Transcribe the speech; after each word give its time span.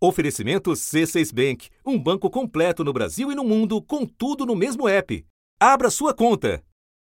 Oferecimento 0.00 0.70
C6 0.70 1.34
Bank, 1.34 1.70
um 1.84 1.98
banco 1.98 2.30
completo 2.30 2.84
no 2.84 2.92
Brasil 2.92 3.32
e 3.32 3.34
no 3.34 3.42
mundo, 3.42 3.82
com 3.82 4.06
tudo 4.06 4.46
no 4.46 4.54
mesmo 4.54 4.88
app. 4.88 5.26
Abra 5.58 5.90
sua 5.90 6.14
conta. 6.14 6.62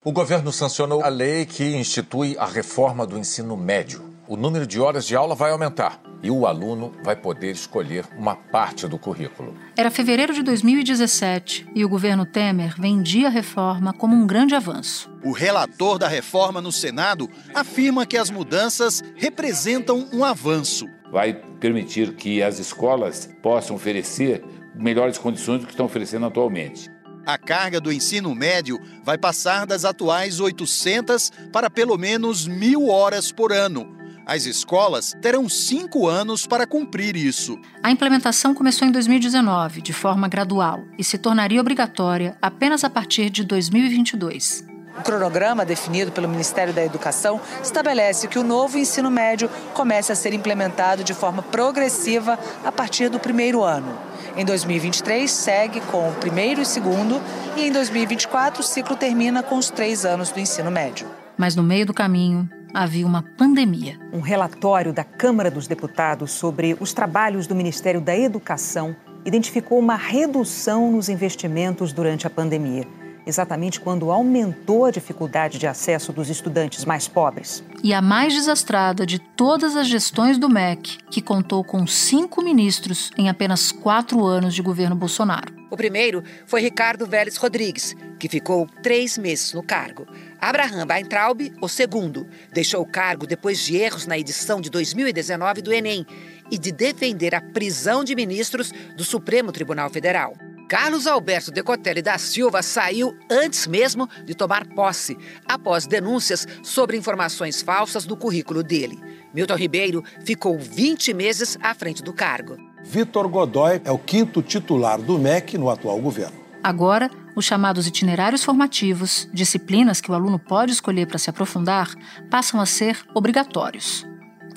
O 0.02 0.10
governo 0.10 0.50
sancionou 0.50 1.02
a 1.02 1.08
lei 1.08 1.44
que 1.44 1.76
institui 1.76 2.34
a 2.38 2.46
reforma 2.46 3.06
do 3.06 3.18
ensino 3.18 3.58
médio. 3.58 4.02
O 4.26 4.38
número 4.38 4.66
de 4.66 4.80
horas 4.80 5.06
de 5.06 5.14
aula 5.14 5.34
vai 5.34 5.50
aumentar 5.50 6.00
e 6.22 6.30
o 6.30 6.46
aluno 6.46 6.94
vai 7.04 7.14
poder 7.14 7.50
escolher 7.50 8.06
uma 8.16 8.34
parte 8.34 8.88
do 8.88 8.98
currículo. 8.98 9.54
Era 9.76 9.90
fevereiro 9.90 10.32
de 10.32 10.42
2017 10.42 11.68
e 11.74 11.84
o 11.84 11.88
governo 11.88 12.24
Temer 12.24 12.74
vendia 12.80 13.28
a 13.28 13.30
reforma 13.30 13.92
como 13.92 14.16
um 14.16 14.26
grande 14.26 14.54
avanço. 14.54 15.10
O 15.22 15.32
relator 15.32 15.98
da 15.98 16.08
reforma 16.08 16.60
no 16.60 16.72
Senado 16.72 17.28
afirma 17.54 18.06
que 18.06 18.16
as 18.16 18.30
mudanças 18.30 19.02
representam 19.14 20.08
um 20.12 20.24
avanço. 20.24 20.86
Vai 21.10 21.34
permitir 21.60 22.14
que 22.14 22.42
as 22.42 22.58
escolas 22.58 23.28
possam 23.42 23.76
oferecer 23.76 24.44
melhores 24.74 25.18
condições 25.18 25.60
do 25.60 25.66
que 25.66 25.72
estão 25.72 25.86
oferecendo 25.86 26.26
atualmente. 26.26 26.90
A 27.26 27.36
carga 27.36 27.80
do 27.80 27.92
ensino 27.92 28.34
médio 28.34 28.80
vai 29.04 29.18
passar 29.18 29.66
das 29.66 29.84
atuais 29.84 30.40
800 30.40 31.30
para 31.52 31.68
pelo 31.68 31.98
menos 31.98 32.46
mil 32.46 32.88
horas 32.88 33.30
por 33.30 33.52
ano. 33.52 33.98
As 34.28 34.44
escolas 34.44 35.14
terão 35.22 35.48
cinco 35.48 36.06
anos 36.06 36.46
para 36.46 36.66
cumprir 36.66 37.16
isso. 37.16 37.58
A 37.82 37.90
implementação 37.90 38.54
começou 38.54 38.86
em 38.86 38.92
2019, 38.92 39.80
de 39.80 39.94
forma 39.94 40.28
gradual, 40.28 40.84
e 40.98 41.04
se 41.04 41.16
tornaria 41.16 41.60
obrigatória 41.60 42.36
apenas 42.40 42.84
a 42.84 42.90
partir 42.90 43.30
de 43.30 43.42
2022. 43.42 44.67
O 44.98 45.02
cronograma 45.02 45.64
definido 45.64 46.10
pelo 46.10 46.28
Ministério 46.28 46.74
da 46.74 46.84
Educação 46.84 47.40
estabelece 47.62 48.26
que 48.26 48.38
o 48.38 48.42
novo 48.42 48.76
ensino 48.76 49.08
médio 49.08 49.48
comece 49.72 50.10
a 50.10 50.16
ser 50.16 50.34
implementado 50.34 51.04
de 51.04 51.14
forma 51.14 51.40
progressiva 51.40 52.36
a 52.64 52.72
partir 52.72 53.08
do 53.08 53.20
primeiro 53.20 53.62
ano. 53.62 53.96
Em 54.36 54.44
2023, 54.44 55.30
segue 55.30 55.80
com 55.82 56.08
o 56.08 56.14
primeiro 56.14 56.60
e 56.60 56.66
segundo, 56.66 57.20
e 57.56 57.68
em 57.68 57.72
2024, 57.72 58.60
o 58.60 58.64
ciclo 58.64 58.96
termina 58.96 59.40
com 59.40 59.56
os 59.56 59.70
três 59.70 60.04
anos 60.04 60.32
do 60.32 60.40
ensino 60.40 60.70
médio. 60.70 61.06
Mas 61.36 61.54
no 61.54 61.62
meio 61.62 61.86
do 61.86 61.94
caminho, 61.94 62.50
havia 62.74 63.06
uma 63.06 63.22
pandemia. 63.22 64.00
Um 64.12 64.20
relatório 64.20 64.92
da 64.92 65.04
Câmara 65.04 65.48
dos 65.48 65.68
Deputados 65.68 66.32
sobre 66.32 66.76
os 66.80 66.92
trabalhos 66.92 67.46
do 67.46 67.54
Ministério 67.54 68.00
da 68.00 68.16
Educação 68.16 68.96
identificou 69.24 69.78
uma 69.78 69.94
redução 69.94 70.90
nos 70.90 71.08
investimentos 71.08 71.92
durante 71.92 72.26
a 72.26 72.30
pandemia 72.30 72.97
exatamente 73.28 73.78
quando 73.78 74.10
aumentou 74.10 74.86
a 74.86 74.90
dificuldade 74.90 75.58
de 75.58 75.66
acesso 75.66 76.12
dos 76.12 76.30
estudantes 76.30 76.84
mais 76.86 77.06
pobres. 77.06 77.62
E 77.84 77.92
a 77.92 78.00
mais 78.00 78.32
desastrada 78.32 79.04
de 79.04 79.18
todas 79.18 79.76
as 79.76 79.86
gestões 79.86 80.38
do 80.38 80.48
MEC, 80.48 80.98
que 81.10 81.20
contou 81.20 81.62
com 81.62 81.86
cinco 81.86 82.42
ministros 82.42 83.10
em 83.18 83.28
apenas 83.28 83.70
quatro 83.70 84.24
anos 84.24 84.54
de 84.54 84.62
governo 84.62 84.96
Bolsonaro. 84.96 85.54
O 85.70 85.76
primeiro 85.76 86.24
foi 86.46 86.62
Ricardo 86.62 87.06
Vélez 87.06 87.36
Rodrigues, 87.36 87.94
que 88.18 88.28
ficou 88.28 88.66
três 88.82 89.18
meses 89.18 89.52
no 89.52 89.62
cargo. 89.62 90.06
Abraham 90.40 90.86
Weintraub, 90.88 91.52
o 91.60 91.68
segundo, 91.68 92.26
deixou 92.52 92.80
o 92.80 92.90
cargo 92.90 93.26
depois 93.26 93.58
de 93.62 93.76
erros 93.76 94.06
na 94.06 94.18
edição 94.18 94.60
de 94.62 94.70
2019 94.70 95.60
do 95.60 95.72
Enem 95.72 96.06
e 96.50 96.56
de 96.56 96.72
defender 96.72 97.34
a 97.34 97.42
prisão 97.42 98.02
de 98.02 98.16
ministros 98.16 98.72
do 98.96 99.04
Supremo 99.04 99.52
Tribunal 99.52 99.90
Federal. 99.90 100.34
Carlos 100.68 101.06
Alberto 101.06 101.50
Decotelli 101.50 102.02
da 102.02 102.18
Silva 102.18 102.62
saiu 102.62 103.16
antes 103.30 103.66
mesmo 103.66 104.06
de 104.26 104.34
tomar 104.34 104.66
posse, 104.66 105.16
após 105.48 105.86
denúncias 105.86 106.46
sobre 106.62 106.94
informações 106.94 107.62
falsas 107.62 108.04
no 108.04 108.18
currículo 108.18 108.62
dele. 108.62 109.02
Milton 109.32 109.56
Ribeiro 109.56 110.04
ficou 110.26 110.58
20 110.58 111.14
meses 111.14 111.56
à 111.62 111.74
frente 111.74 112.02
do 112.02 112.12
cargo. 112.12 112.58
Vitor 112.84 113.26
Godoy 113.28 113.80
é 113.82 113.90
o 113.90 113.98
quinto 113.98 114.42
titular 114.42 115.00
do 115.00 115.18
MEC 115.18 115.56
no 115.56 115.70
atual 115.70 115.98
governo. 116.00 116.38
Agora, 116.62 117.10
os 117.34 117.46
chamados 117.46 117.86
itinerários 117.86 118.44
formativos, 118.44 119.26
disciplinas 119.32 120.02
que 120.02 120.10
o 120.10 120.14
aluno 120.14 120.38
pode 120.38 120.72
escolher 120.72 121.06
para 121.06 121.18
se 121.18 121.30
aprofundar, 121.30 121.94
passam 122.30 122.60
a 122.60 122.66
ser 122.66 122.98
obrigatórios. 123.14 124.06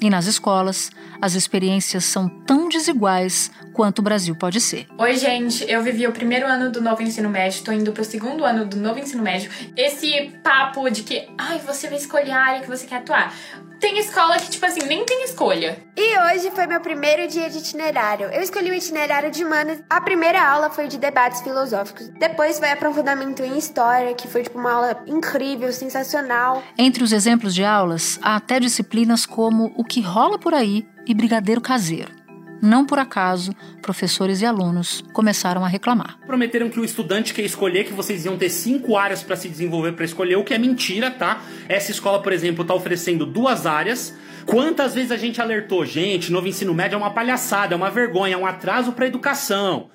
E 0.02 0.10
nas 0.10 0.26
escolas, 0.26 0.90
as 1.22 1.36
experiências 1.36 2.04
são 2.06 2.28
tão 2.28 2.68
desiguais 2.68 3.52
quanto 3.82 3.98
o 3.98 4.04
Brasil 4.04 4.36
pode 4.36 4.62
ser. 4.62 4.86
Oi, 4.96 5.16
gente, 5.16 5.66
eu 5.68 5.82
vivi 5.82 6.06
o 6.06 6.12
primeiro 6.12 6.46
ano 6.46 6.70
do 6.70 6.80
novo 6.80 7.02
ensino 7.02 7.28
médio, 7.28 7.58
estou 7.58 7.74
indo 7.74 7.92
para 7.92 8.04
o 8.04 8.06
segundo 8.06 8.46
ano 8.46 8.64
do 8.64 8.78
novo 8.78 9.00
ensino 9.00 9.24
médio. 9.24 9.50
Esse 9.76 10.32
papo 10.44 10.88
de 10.92 11.02
que, 11.02 11.28
ai, 11.36 11.58
você 11.66 11.88
vai 11.88 11.98
escolher 11.98 12.30
a 12.30 12.40
área 12.40 12.62
que 12.62 12.70
você 12.70 12.86
quer 12.86 12.98
atuar 12.98 13.34
tem 13.80 13.98
escola 13.98 14.38
que, 14.38 14.48
tipo 14.52 14.64
assim, 14.64 14.82
nem 14.86 15.04
tem 15.04 15.24
escolha. 15.24 15.84
E 15.98 16.20
hoje 16.20 16.52
foi 16.52 16.68
meu 16.68 16.80
primeiro 16.80 17.28
dia 17.28 17.50
de 17.50 17.58
itinerário. 17.58 18.28
Eu 18.28 18.44
escolhi 18.44 18.70
o 18.70 18.76
itinerário 18.76 19.32
de 19.32 19.44
humanas. 19.44 19.82
A 19.90 20.00
primeira 20.00 20.40
aula 20.48 20.70
foi 20.70 20.88
de 20.88 21.00
debates 21.00 21.42
filosóficos. 21.42 22.08
Depois 22.10 22.60
foi 22.60 22.70
aprofundamento 22.70 23.42
em 23.42 23.58
história, 23.58 24.14
que 24.14 24.28
foi, 24.28 24.44
tipo, 24.44 24.60
uma 24.60 24.72
aula 24.72 25.04
incrível, 25.08 25.74
sensacional. 25.74 26.62
Entre 26.78 27.04
os 27.04 27.12
exemplos 27.12 27.56
de 27.56 27.64
aulas, 27.64 28.20
há 28.22 28.36
até 28.36 28.60
disciplinas 28.60 29.26
como 29.26 29.74
o 29.76 29.84
que 29.84 30.00
rola 30.00 30.38
por 30.38 30.54
aí 30.54 30.88
e 31.08 31.16
brigadeiro 31.16 31.60
caseiro. 31.60 32.21
Não 32.62 32.86
por 32.86 33.00
acaso, 33.00 33.56
professores 33.82 34.42
e 34.42 34.46
alunos 34.46 35.04
começaram 35.14 35.66
a 35.66 35.68
reclamar. 35.68 36.20
Prometeram 36.28 36.70
que 36.70 36.80
o 36.80 36.86
estudante 36.86 37.34
quer 37.34 37.42
escolher 37.42 37.86
que 37.86 37.94
vocês 37.94 38.24
iam 38.26 38.38
ter 38.38 38.50
cinco 38.50 38.96
áreas 38.96 39.24
para 39.24 39.36
se 39.36 39.50
desenvolver 39.50 39.94
para 39.94 40.06
escolher, 40.06 40.36
o 40.36 40.44
que 40.44 40.54
é 40.54 40.60
mentira, 40.60 41.10
tá? 41.10 41.42
Essa 41.68 41.92
escola, 41.92 42.22
por 42.22 42.32
exemplo, 42.32 42.62
está 42.62 42.76
oferecendo 42.76 43.26
duas 43.26 43.66
áreas. 43.66 44.16
Quantas 44.46 44.94
vezes 44.94 45.12
a 45.12 45.18
gente 45.18 45.42
alertou, 45.42 45.86
gente, 45.86 46.32
novo 46.32 46.48
ensino 46.48 46.74
médio 46.74 46.96
é 46.96 46.98
uma 46.98 47.12
palhaçada, 47.12 47.74
é 47.74 47.78
uma 47.78 47.90
vergonha, 47.90 48.36
é 48.36 48.38
um 48.38 48.46
atraso 48.46 48.92
para 48.92 49.06
a 49.06 49.08
educação. 49.08 49.90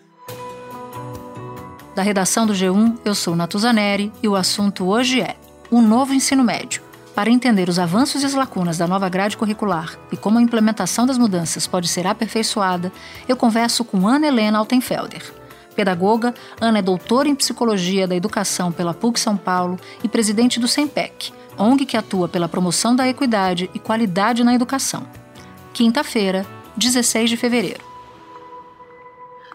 Da 1.94 2.02
redação 2.02 2.46
do 2.46 2.52
G1, 2.52 2.98
eu 3.04 3.14
sou 3.14 3.34
Natuzaneri 3.34 4.12
e 4.22 4.28
o 4.28 4.36
assunto 4.36 4.86
hoje 4.86 5.20
é 5.20 5.36
o 5.70 5.80
novo 5.80 6.12
ensino 6.12 6.44
médio. 6.44 6.85
Para 7.16 7.30
entender 7.30 7.70
os 7.70 7.78
avanços 7.78 8.22
e 8.22 8.26
as 8.26 8.34
lacunas 8.34 8.76
da 8.76 8.86
nova 8.86 9.08
grade 9.08 9.38
curricular 9.38 9.98
e 10.12 10.18
como 10.18 10.36
a 10.38 10.42
implementação 10.42 11.06
das 11.06 11.16
mudanças 11.16 11.66
pode 11.66 11.88
ser 11.88 12.06
aperfeiçoada, 12.06 12.92
eu 13.26 13.34
converso 13.34 13.86
com 13.86 14.06
Ana 14.06 14.26
Helena 14.26 14.58
Altenfelder. 14.58 15.22
Pedagoga, 15.74 16.34
Ana 16.60 16.80
é 16.80 16.82
doutora 16.82 17.26
em 17.26 17.34
Psicologia 17.34 18.06
da 18.06 18.14
Educação 18.14 18.70
pela 18.70 18.92
PUC 18.92 19.18
São 19.18 19.34
Paulo 19.34 19.78
e 20.04 20.08
presidente 20.08 20.60
do 20.60 20.68
SEMPEC, 20.68 21.32
ONG 21.56 21.86
que 21.86 21.96
atua 21.96 22.28
pela 22.28 22.50
promoção 22.50 22.94
da 22.94 23.08
equidade 23.08 23.70
e 23.72 23.78
qualidade 23.78 24.44
na 24.44 24.54
educação. 24.54 25.06
Quinta-feira, 25.72 26.44
16 26.76 27.30
de 27.30 27.36
fevereiro. 27.38 27.80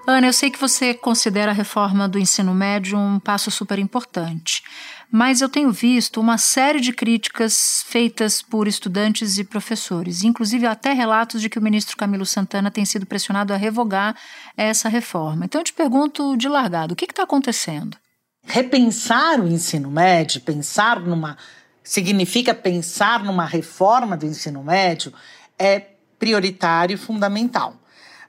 Ana, 0.07 0.25
eu 0.25 0.33
sei 0.33 0.49
que 0.49 0.59
você 0.59 0.95
considera 0.95 1.51
a 1.51 1.53
reforma 1.53 2.09
do 2.09 2.17
ensino 2.17 2.55
médio 2.55 2.97
um 2.97 3.19
passo 3.19 3.51
super 3.51 3.77
importante 3.77 4.63
mas 5.11 5.41
eu 5.41 5.49
tenho 5.49 5.71
visto 5.73 6.21
uma 6.21 6.37
série 6.37 6.79
de 6.79 6.93
críticas 6.93 7.83
feitas 7.85 8.41
por 8.41 8.65
estudantes 8.65 9.37
e 9.37 9.43
professores, 9.43 10.23
inclusive 10.23 10.65
até 10.65 10.93
relatos 10.93 11.41
de 11.41 11.49
que 11.49 11.59
o 11.59 11.61
ministro 11.61 11.97
Camilo 11.97 12.25
Santana 12.25 12.71
tem 12.71 12.85
sido 12.85 13.05
pressionado 13.05 13.53
a 13.53 13.57
revogar 13.57 14.15
essa 14.55 14.87
reforma. 14.87 15.43
Então 15.43 15.59
eu 15.59 15.65
te 15.65 15.73
pergunto 15.73 16.37
de 16.37 16.47
largado, 16.47 16.93
o 16.93 16.95
que 16.95 17.03
está 17.03 17.23
acontecendo? 17.23 17.97
Repensar 18.45 19.41
o 19.41 19.49
ensino 19.49 19.91
médio, 19.91 20.39
pensar 20.39 21.01
numa. 21.01 21.37
significa 21.83 22.53
pensar 22.53 23.21
numa 23.21 23.45
reforma 23.45 24.15
do 24.15 24.25
ensino 24.25 24.63
médio, 24.63 25.13
é 25.59 25.87
prioritário 26.17 26.93
e 26.93 26.97
fundamental. 26.97 27.75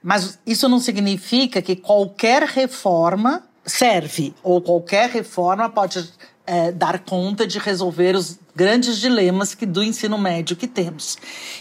Mas 0.03 0.37
isso 0.45 0.67
não 0.67 0.81
significa 0.81 1.61
que 1.61 1.77
qualquer 1.77 2.43
reforma 2.43 3.41
serve, 3.65 4.35
ou 4.43 4.61
qualquer 4.61 5.09
reforma 5.09 5.69
pode 5.69 6.11
é, 6.45 6.71
dar 6.71 6.99
conta 6.99 7.47
de 7.47 7.57
resolver 7.57 8.15
os 8.15 8.39
grandes 8.55 8.99
dilemas 8.99 9.55
que, 9.55 9.65
do 9.65 9.83
ensino 9.83 10.17
médio 10.17 10.55
que 10.55 10.67
temos. 10.67 11.17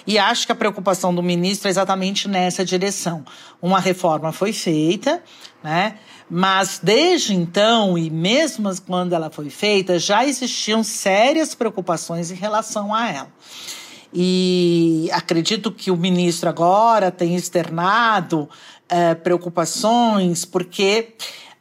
E 0.06 0.18
acho 0.18 0.46
que 0.46 0.52
a 0.52 0.54
preocupação 0.54 1.14
do 1.14 1.22
ministro 1.22 1.68
é 1.68 1.70
exatamente 1.70 2.28
nessa 2.28 2.64
direção. 2.64 3.24
Uma 3.60 3.78
reforma 3.78 4.32
foi 4.32 4.52
feita, 4.52 5.22
né? 5.62 5.98
Mas 6.28 6.80
desde 6.82 7.34
então, 7.34 7.96
e 7.96 8.10
mesmo 8.10 8.70
quando 8.86 9.14
ela 9.14 9.30
foi 9.30 9.50
feita, 9.50 9.98
já 9.98 10.24
existiam 10.24 10.82
sérias 10.82 11.54
preocupações 11.54 12.30
em 12.30 12.34
relação 12.34 12.94
a 12.94 13.08
ela. 13.10 13.32
E 14.14 15.08
acredito 15.12 15.70
que 15.70 15.90
o 15.90 15.96
ministro 15.96 16.48
agora 16.48 17.10
tem 17.10 17.34
externado 17.34 18.48
é, 18.88 19.14
preocupações, 19.14 20.44
porque 20.44 21.14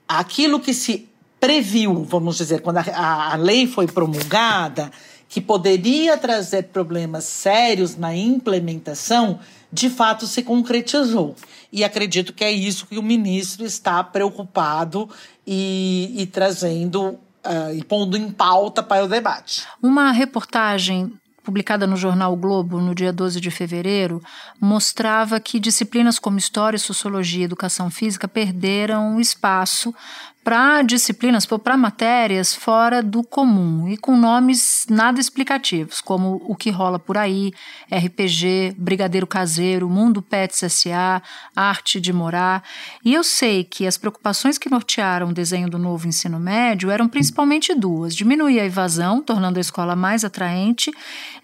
aquilo 0.08 0.60
que 0.60 0.74
se 0.74 1.11
previu, 1.42 2.04
vamos 2.04 2.38
dizer, 2.38 2.62
quando 2.62 2.78
a, 2.78 3.34
a 3.34 3.36
lei 3.36 3.66
foi 3.66 3.88
promulgada, 3.88 4.92
que 5.28 5.42
poderia 5.42 6.16
trazer 6.18 6.66
problemas 6.66 7.24
sérios 7.24 7.98
na 7.98 8.16
implementação, 8.16 9.40
de 9.74 9.90
fato 9.90 10.28
se 10.28 10.44
concretizou. 10.44 11.36
E 11.72 11.84
acredito 11.84 12.32
que 12.32 12.44
é 12.44 12.52
isso 12.52 12.86
que 12.86 13.00
o 13.00 13.04
ministro 13.04 13.66
está 13.66 14.04
preocupado 14.04 15.10
e, 15.48 16.14
e 16.16 16.28
trazendo 16.28 17.02
uh, 17.46 17.74
e 17.74 17.84
pondo 17.84 18.16
em 18.16 18.30
pauta 18.30 18.84
para 18.84 19.04
o 19.04 19.08
debate. 19.08 19.66
Uma 19.82 20.12
reportagem 20.12 21.12
publicada 21.44 21.88
no 21.88 21.98
jornal 21.98 22.34
o 22.34 22.38
Globo 22.38 22.80
no 22.80 22.94
dia 22.94 23.12
12 23.12 23.42
de 23.42 23.50
fevereiro, 23.50 24.22
mostrava 24.60 25.40
que 25.40 25.60
disciplinas 25.60 26.20
como 26.20 26.38
História, 26.38 26.78
Sociologia 26.78 27.42
e 27.42 27.46
Educação 27.46 27.90
Física 27.90 28.28
perderam 28.28 29.20
espaço 29.20 29.94
para 30.44 30.82
disciplinas, 30.82 31.46
para 31.46 31.78
matérias 31.78 32.54
fora 32.54 33.02
do 33.04 33.24
comum 33.24 33.88
e 33.88 33.96
com 33.96 34.18
nomes 34.18 34.86
nada 34.90 35.20
explicativos, 35.20 36.02
como 36.02 36.42
O 36.46 36.56
que 36.56 36.72
rola 36.72 36.98
por 36.98 37.18
aí, 37.18 37.54
RPG, 37.92 38.76
Brigadeiro 38.78 39.28
Caseiro, 39.28 39.88
Mundo 39.88 40.22
Pets 40.22 40.64
S.A., 40.64 41.22
Arte 41.56 42.02
de 42.02 42.12
Morar. 42.12 42.64
E 43.06 43.14
eu 43.14 43.24
sei 43.24 43.64
que 43.64 43.86
as 43.86 43.98
preocupações 43.98 44.58
que 44.58 44.70
nortearam 44.70 45.30
o 45.30 45.34
desenho 45.34 45.70
do 45.70 45.78
novo 45.78 46.08
ensino 46.08 46.40
médio 46.40 46.90
eram 46.90 47.08
principalmente 47.08 47.76
duas: 47.76 48.16
diminuir 48.16 48.60
a 48.60 48.66
evasão, 48.66 49.22
tornando 49.22 49.60
a 49.60 49.62
escola 49.62 49.96
mais 49.96 50.26
atraente, 50.26 50.92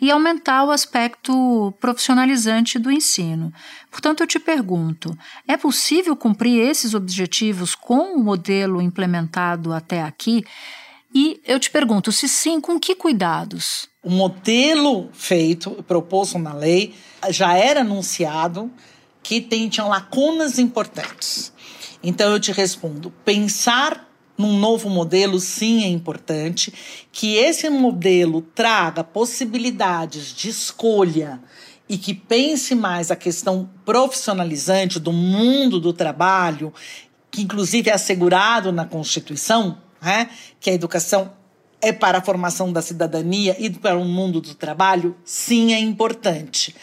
e 0.01 0.09
aumentar 0.09 0.63
o 0.63 0.71
aspecto 0.71 1.73
profissionalizante 1.79 2.79
do 2.79 2.91
ensino. 2.91 3.53
Portanto, 3.97 4.21
eu 4.21 4.27
te 4.27 4.39
pergunto: 4.39 5.17
é 5.47 5.57
possível 5.57 6.15
cumprir 6.15 6.61
esses 6.69 6.93
objetivos 6.93 7.73
com 7.73 8.13
o 8.13 8.23
modelo 8.23 8.79
implementado 8.79 9.73
até 9.73 10.03
aqui? 10.03 10.45
E 11.11 11.41
eu 11.43 11.59
te 11.59 11.71
pergunto, 11.71 12.11
se 12.11 12.29
sim, 12.29 12.61
com 12.61 12.79
que 12.79 12.93
cuidados? 12.93 13.89
O 14.03 14.11
modelo 14.11 15.09
feito, 15.13 15.83
proposto 15.87 16.37
na 16.37 16.53
lei, 16.53 16.93
já 17.31 17.57
era 17.57 17.81
anunciado 17.81 18.71
que 19.23 19.41
tem, 19.41 19.67
lacunas 19.79 20.59
importantes. 20.59 21.51
Então 22.03 22.31
eu 22.31 22.39
te 22.39 22.51
respondo: 22.51 23.11
pensar 23.25 24.07
num 24.37 24.59
novo 24.59 24.91
modelo, 24.91 25.39
sim, 25.39 25.83
é 25.83 25.87
importante. 25.87 26.71
Que 27.11 27.37
esse 27.37 27.67
modelo 27.67 28.43
traga 28.53 29.03
possibilidades 29.03 30.35
de 30.35 30.49
escolha 30.49 31.41
e 31.89 31.97
que 31.97 32.13
pense 32.13 32.75
mais 32.75 33.11
a 33.11 33.15
questão 33.15 33.69
profissionalizante 33.85 34.99
do 34.99 35.11
mundo 35.11 35.79
do 35.79 35.93
trabalho, 35.93 36.73
que 37.31 37.41
inclusive 37.41 37.89
é 37.89 37.93
assegurado 37.93 38.71
na 38.71 38.85
Constituição, 38.85 39.77
né? 40.01 40.29
que 40.59 40.69
a 40.69 40.73
educação 40.73 41.31
é 41.81 41.91
para 41.91 42.17
a 42.17 42.21
formação 42.21 42.73
da 42.73 42.81
cidadania 42.81 43.55
e 43.59 43.69
para 43.69 43.97
o 43.97 44.05
mundo 44.05 44.41
do 44.41 44.55
trabalho, 44.55 45.15
sim, 45.23 45.73
é 45.73 45.79
importante. 45.79 46.75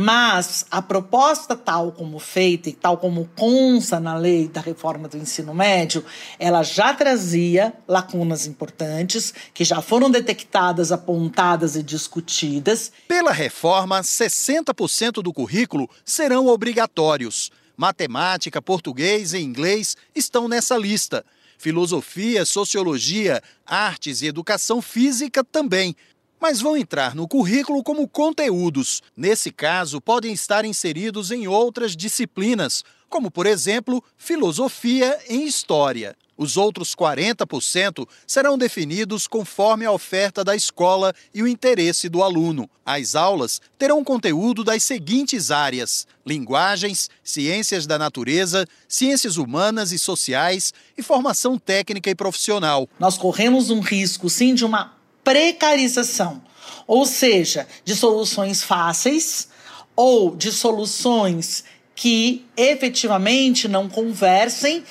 Mas 0.00 0.64
a 0.70 0.80
proposta 0.80 1.56
tal 1.56 1.90
como 1.90 2.20
feita 2.20 2.68
e 2.68 2.72
tal 2.72 2.98
como 2.98 3.28
consta 3.34 3.98
na 3.98 4.14
lei 4.14 4.46
da 4.46 4.60
reforma 4.60 5.08
do 5.08 5.16
ensino 5.18 5.52
médio, 5.52 6.04
ela 6.38 6.62
já 6.62 6.94
trazia 6.94 7.74
lacunas 7.88 8.46
importantes 8.46 9.34
que 9.52 9.64
já 9.64 9.82
foram 9.82 10.08
detectadas, 10.08 10.92
apontadas 10.92 11.74
e 11.74 11.82
discutidas. 11.82 12.92
Pela 13.08 13.32
reforma, 13.32 14.00
60% 14.00 15.14
do 15.14 15.32
currículo 15.32 15.90
serão 16.04 16.46
obrigatórios. 16.46 17.50
Matemática, 17.76 18.62
português 18.62 19.32
e 19.32 19.38
inglês 19.38 19.96
estão 20.14 20.46
nessa 20.46 20.78
lista. 20.78 21.26
Filosofia, 21.58 22.44
sociologia, 22.44 23.42
artes 23.66 24.22
e 24.22 24.28
educação 24.28 24.80
física 24.80 25.42
também, 25.42 25.96
mas 26.40 26.60
vão 26.60 26.76
entrar 26.76 27.14
no 27.14 27.26
currículo 27.28 27.82
como 27.82 28.08
conteúdos. 28.08 29.02
Nesse 29.16 29.50
caso, 29.50 30.00
podem 30.00 30.32
estar 30.32 30.64
inseridos 30.64 31.30
em 31.30 31.46
outras 31.48 31.96
disciplinas, 31.96 32.84
como, 33.08 33.30
por 33.30 33.46
exemplo, 33.46 34.02
filosofia 34.16 35.18
e 35.28 35.46
história. 35.46 36.16
Os 36.38 36.56
outros 36.56 36.94
40% 36.94 38.08
serão 38.24 38.56
definidos 38.56 39.26
conforme 39.26 39.84
a 39.84 39.90
oferta 39.90 40.44
da 40.44 40.54
escola 40.54 41.12
e 41.34 41.42
o 41.42 41.48
interesse 41.48 42.08
do 42.08 42.22
aluno. 42.22 42.70
As 42.86 43.16
aulas 43.16 43.60
terão 43.76 44.04
conteúdo 44.04 44.62
das 44.62 44.84
seguintes 44.84 45.50
áreas: 45.50 46.06
linguagens, 46.24 47.10
ciências 47.24 47.88
da 47.88 47.98
natureza, 47.98 48.64
ciências 48.86 49.36
humanas 49.36 49.90
e 49.90 49.98
sociais 49.98 50.72
e 50.96 51.02
formação 51.02 51.58
técnica 51.58 52.08
e 52.08 52.14
profissional. 52.14 52.88
Nós 53.00 53.18
corremos 53.18 53.68
um 53.68 53.80
risco, 53.80 54.30
sim, 54.30 54.54
de 54.54 54.64
uma 54.64 54.97
precarização, 55.28 56.40
ou 56.86 57.04
seja, 57.04 57.68
de 57.84 57.94
soluções 57.94 58.62
fáceis 58.62 59.48
ou 59.94 60.34
de 60.34 60.50
soluções 60.50 61.64
que 61.94 62.46
efetivamente 62.56 63.68
não 63.68 63.90
conversem 63.90 64.82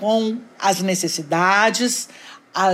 com 0.00 0.38
as 0.58 0.80
necessidades, 0.80 2.08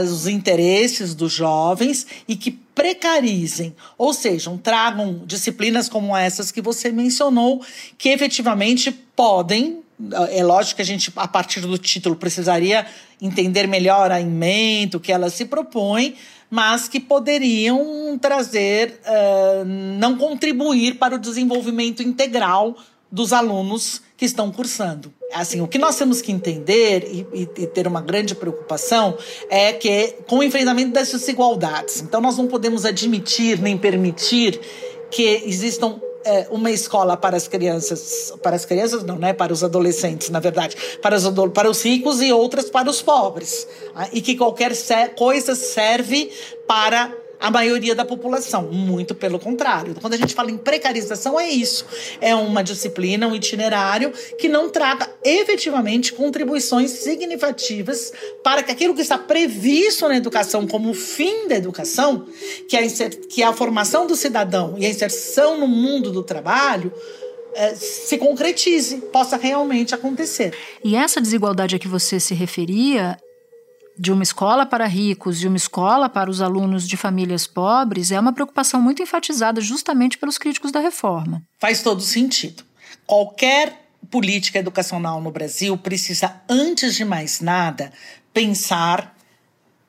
os 0.00 0.28
interesses 0.28 1.12
dos 1.12 1.32
jovens 1.32 2.06
e 2.28 2.36
que 2.36 2.52
precarizem, 2.52 3.74
ou 3.96 4.14
seja, 4.14 4.56
tragam 4.62 5.24
disciplinas 5.26 5.88
como 5.88 6.16
essas 6.16 6.52
que 6.52 6.62
você 6.62 6.92
mencionou, 6.92 7.64
que 7.96 8.10
efetivamente 8.10 8.92
podem. 8.92 9.82
É 10.30 10.44
lógico 10.44 10.76
que 10.76 10.82
a 10.82 10.84
gente, 10.84 11.12
a 11.16 11.26
partir 11.26 11.60
do 11.60 11.76
título, 11.76 12.14
precisaria 12.14 12.86
entender 13.20 13.66
melhor 13.66 14.12
a 14.12 14.20
emenda, 14.20 14.96
o 14.96 15.00
que 15.00 15.10
ela 15.10 15.28
se 15.28 15.44
propõe, 15.44 16.14
mas 16.50 16.88
que 16.88 17.00
poderiam 17.00 18.16
trazer, 18.20 19.00
uh, 19.04 19.64
não 19.64 20.16
contribuir 20.16 20.94
para 20.94 21.16
o 21.16 21.18
desenvolvimento 21.18 22.02
integral 22.02 22.76
dos 23.10 23.32
alunos 23.32 24.02
que 24.16 24.24
estão 24.24 24.50
cursando. 24.50 25.12
Assim, 25.32 25.60
o 25.60 25.68
que 25.68 25.78
nós 25.78 25.96
temos 25.96 26.22
que 26.22 26.32
entender 26.32 27.06
e, 27.10 27.26
e, 27.32 27.62
e, 27.62 27.66
ter 27.66 27.86
uma 27.86 28.00
grande 28.00 28.34
preocupação 28.34 29.16
é 29.50 29.72
que 29.72 30.16
com 30.26 30.38
o 30.38 30.42
enfrentamento 30.42 30.92
das 30.92 31.12
desigualdades. 31.12 32.00
Então, 32.00 32.20
nós 32.20 32.36
não 32.36 32.46
podemos 32.46 32.84
admitir 32.84 33.60
nem 33.60 33.76
permitir 33.76 34.58
que 35.10 35.42
existam 35.44 36.00
é, 36.24 36.46
uma 36.50 36.70
escola 36.70 37.16
para 37.16 37.36
as 37.36 37.48
crianças, 37.48 38.32
para 38.42 38.56
as 38.56 38.64
crianças 38.64 39.02
não, 39.04 39.16
né? 39.16 39.32
Para 39.32 39.52
os 39.52 39.62
adolescentes, 39.62 40.30
na 40.30 40.40
verdade, 40.40 40.76
para 41.00 41.16
os, 41.16 41.24
para 41.52 41.70
os 41.70 41.82
ricos 41.84 42.20
e 42.20 42.32
outras 42.32 42.70
para 42.70 42.88
os 42.88 43.02
pobres. 43.02 43.66
Tá? 43.94 44.08
E 44.12 44.20
que 44.20 44.36
qualquer 44.36 44.72
coisa 45.14 45.54
serve 45.54 46.30
para 46.66 47.14
a 47.40 47.50
maioria 47.50 47.94
da 47.94 48.04
população. 48.04 48.70
Muito 48.72 49.14
pelo 49.14 49.38
contrário. 49.38 49.94
Quando 50.00 50.14
a 50.14 50.16
gente 50.16 50.34
fala 50.34 50.50
em 50.50 50.56
precarização, 50.56 51.38
é 51.38 51.48
isso. 51.48 51.86
É 52.20 52.34
uma 52.34 52.62
disciplina, 52.62 53.26
um 53.26 53.34
itinerário 53.34 54.12
que 54.38 54.48
não 54.48 54.70
trata 54.70 55.08
efetivamente 55.24 56.12
contribuições 56.12 56.90
significativas 56.90 58.12
para 58.42 58.62
que 58.62 58.72
aquilo 58.72 58.94
que 58.94 59.02
está 59.02 59.18
previsto 59.18 60.08
na 60.08 60.16
educação 60.16 60.66
como 60.66 60.92
fim 60.94 61.48
da 61.48 61.56
educação, 61.56 62.26
que 62.68 62.76
é 62.76 62.80
a, 62.80 63.10
que 63.28 63.42
é 63.42 63.46
a 63.46 63.52
formação 63.52 64.06
do 64.06 64.16
cidadão 64.16 64.74
e 64.78 64.86
a 64.86 64.88
inserção 64.88 65.58
no 65.58 65.66
mundo 65.66 66.10
do 66.10 66.22
trabalho, 66.22 66.92
é, 67.54 67.74
se 67.74 68.18
concretize, 68.18 68.98
possa 69.12 69.36
realmente 69.36 69.94
acontecer. 69.94 70.54
E 70.84 70.94
essa 70.94 71.20
desigualdade 71.20 71.74
a 71.74 71.78
que 71.78 71.88
você 71.88 72.20
se 72.20 72.34
referia 72.34 73.18
de 73.98 74.12
uma 74.12 74.22
escola 74.22 74.64
para 74.64 74.86
ricos 74.86 75.42
e 75.42 75.48
uma 75.48 75.56
escola 75.56 76.08
para 76.08 76.30
os 76.30 76.40
alunos 76.40 76.86
de 76.86 76.96
famílias 76.96 77.46
pobres 77.46 78.10
é 78.10 78.20
uma 78.20 78.32
preocupação 78.32 78.80
muito 78.80 79.02
enfatizada 79.02 79.60
justamente 79.60 80.16
pelos 80.16 80.38
críticos 80.38 80.70
da 80.70 80.80
reforma. 80.80 81.42
Faz 81.58 81.82
todo 81.82 82.00
sentido. 82.00 82.62
Qualquer 83.06 83.88
política 84.10 84.58
educacional 84.58 85.20
no 85.20 85.30
Brasil 85.30 85.76
precisa, 85.76 86.40
antes 86.48 86.94
de 86.94 87.04
mais 87.04 87.40
nada, 87.40 87.92
pensar 88.32 89.16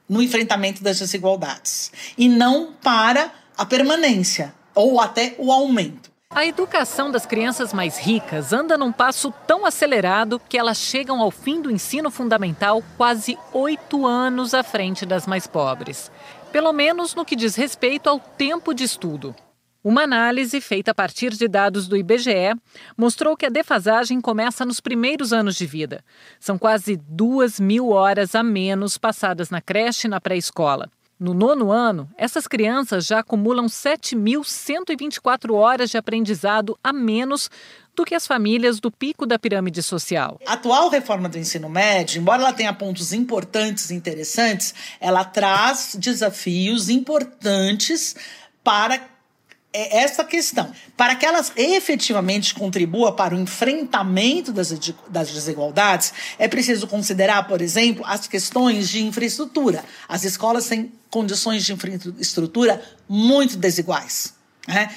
no 0.08 0.22
enfrentamento 0.24 0.84
das 0.84 1.00
desigualdades 1.00 1.92
e 2.18 2.28
não 2.28 2.74
para 2.74 3.32
a 3.56 3.66
permanência 3.66 4.54
ou 4.74 5.00
até 5.00 5.36
o 5.38 5.52
aumento. 5.52 6.09
A 6.32 6.46
educação 6.46 7.10
das 7.10 7.26
crianças 7.26 7.74
mais 7.74 7.98
ricas 7.98 8.54
anda 8.54 8.78
num 8.78 8.92
passo 8.92 9.34
tão 9.48 9.66
acelerado 9.66 10.40
que 10.48 10.60
elas 10.60 10.78
chegam 10.78 11.20
ao 11.22 11.32
fim 11.32 11.60
do 11.60 11.72
ensino 11.72 12.12
fundamental 12.12 12.84
quase 12.96 13.36
oito 13.52 14.06
anos 14.06 14.54
à 14.54 14.62
frente 14.62 15.08
das 15.08 15.26
mais 15.26 15.48
pobres. 15.48 16.12
Pelo 16.52 16.72
menos 16.72 17.16
no 17.16 17.26
que 17.26 17.36
diz 17.36 17.56
respeito 17.56 18.08
ao 18.08 18.20
tempo 18.20 18.76
de 18.76 18.84
estudo. 18.84 19.36
Uma 19.84 20.04
análise 20.04 20.62
feita 20.62 20.92
a 20.92 20.96
partir 20.96 21.32
de 21.32 21.48
dados 21.48 21.88
do 21.88 21.98
IBGE 21.98 22.54
mostrou 22.96 23.36
que 23.36 23.48
a 23.48 23.50
defasagem 23.50 24.22
começa 24.22 24.64
nos 24.64 24.80
primeiros 24.80 25.34
anos 25.34 25.56
de 25.56 25.66
vida. 25.66 26.04
São 26.40 26.60
quase 26.60 26.96
duas 26.96 27.60
mil 27.60 27.90
horas 27.90 28.36
a 28.36 28.44
menos 28.44 29.00
passadas 29.00 29.50
na 29.50 29.62
creche 29.62 30.06
e 30.06 30.10
na 30.10 30.22
pré-escola. 30.22 30.92
No 31.20 31.34
nono 31.34 31.70
ano, 31.70 32.10
essas 32.18 32.48
crianças 32.48 33.06
já 33.06 33.20
acumulam 33.20 33.66
7.124 33.66 35.54
horas 35.54 35.90
de 35.90 35.98
aprendizado 35.98 36.80
a 36.82 36.94
menos 36.94 37.52
do 37.94 38.06
que 38.06 38.16
as 38.16 38.26
famílias 38.26 38.80
do 38.80 38.90
pico 38.90 39.26
da 39.26 39.38
pirâmide 39.38 39.84
social. 39.84 40.40
A 40.48 40.54
atual 40.54 40.88
reforma 40.88 41.28
do 41.28 41.38
ensino 41.38 41.68
médio, 41.68 42.22
embora 42.22 42.42
ela 42.42 42.54
tenha 42.54 42.72
pontos 42.72 43.12
importantes 43.12 43.90
e 43.90 43.96
interessantes, 43.96 44.74
ela 45.02 45.26
traz 45.26 45.98
desafios 46.00 46.88
importantes 46.88 48.16
para 48.64 49.02
é 49.72 50.00
essa 50.00 50.24
questão. 50.24 50.72
Para 50.98 51.16
que 51.16 51.26
elas 51.26 51.52
efetivamente 51.56 52.54
contribuam 52.54 53.14
para 53.14 53.36
o 53.36 53.40
enfrentamento 53.40 54.52
das, 54.52 54.72
das 55.08 55.32
desigualdades, 55.32 56.14
é 56.38 56.48
preciso 56.48 56.88
considerar, 56.88 57.48
por 57.48 57.62
exemplo, 57.62 58.04
as 58.06 58.28
questões 58.28 58.90
de 58.90 59.04
infraestrutura. 59.04 59.84
As 60.08 60.24
escolas 60.24 60.68
têm 60.68 60.92
condições 61.10 61.64
de 61.66 61.74
infraestrutura 61.74 62.82
muito 63.08 63.58
desiguais. 63.58 64.34
Né? 64.68 64.92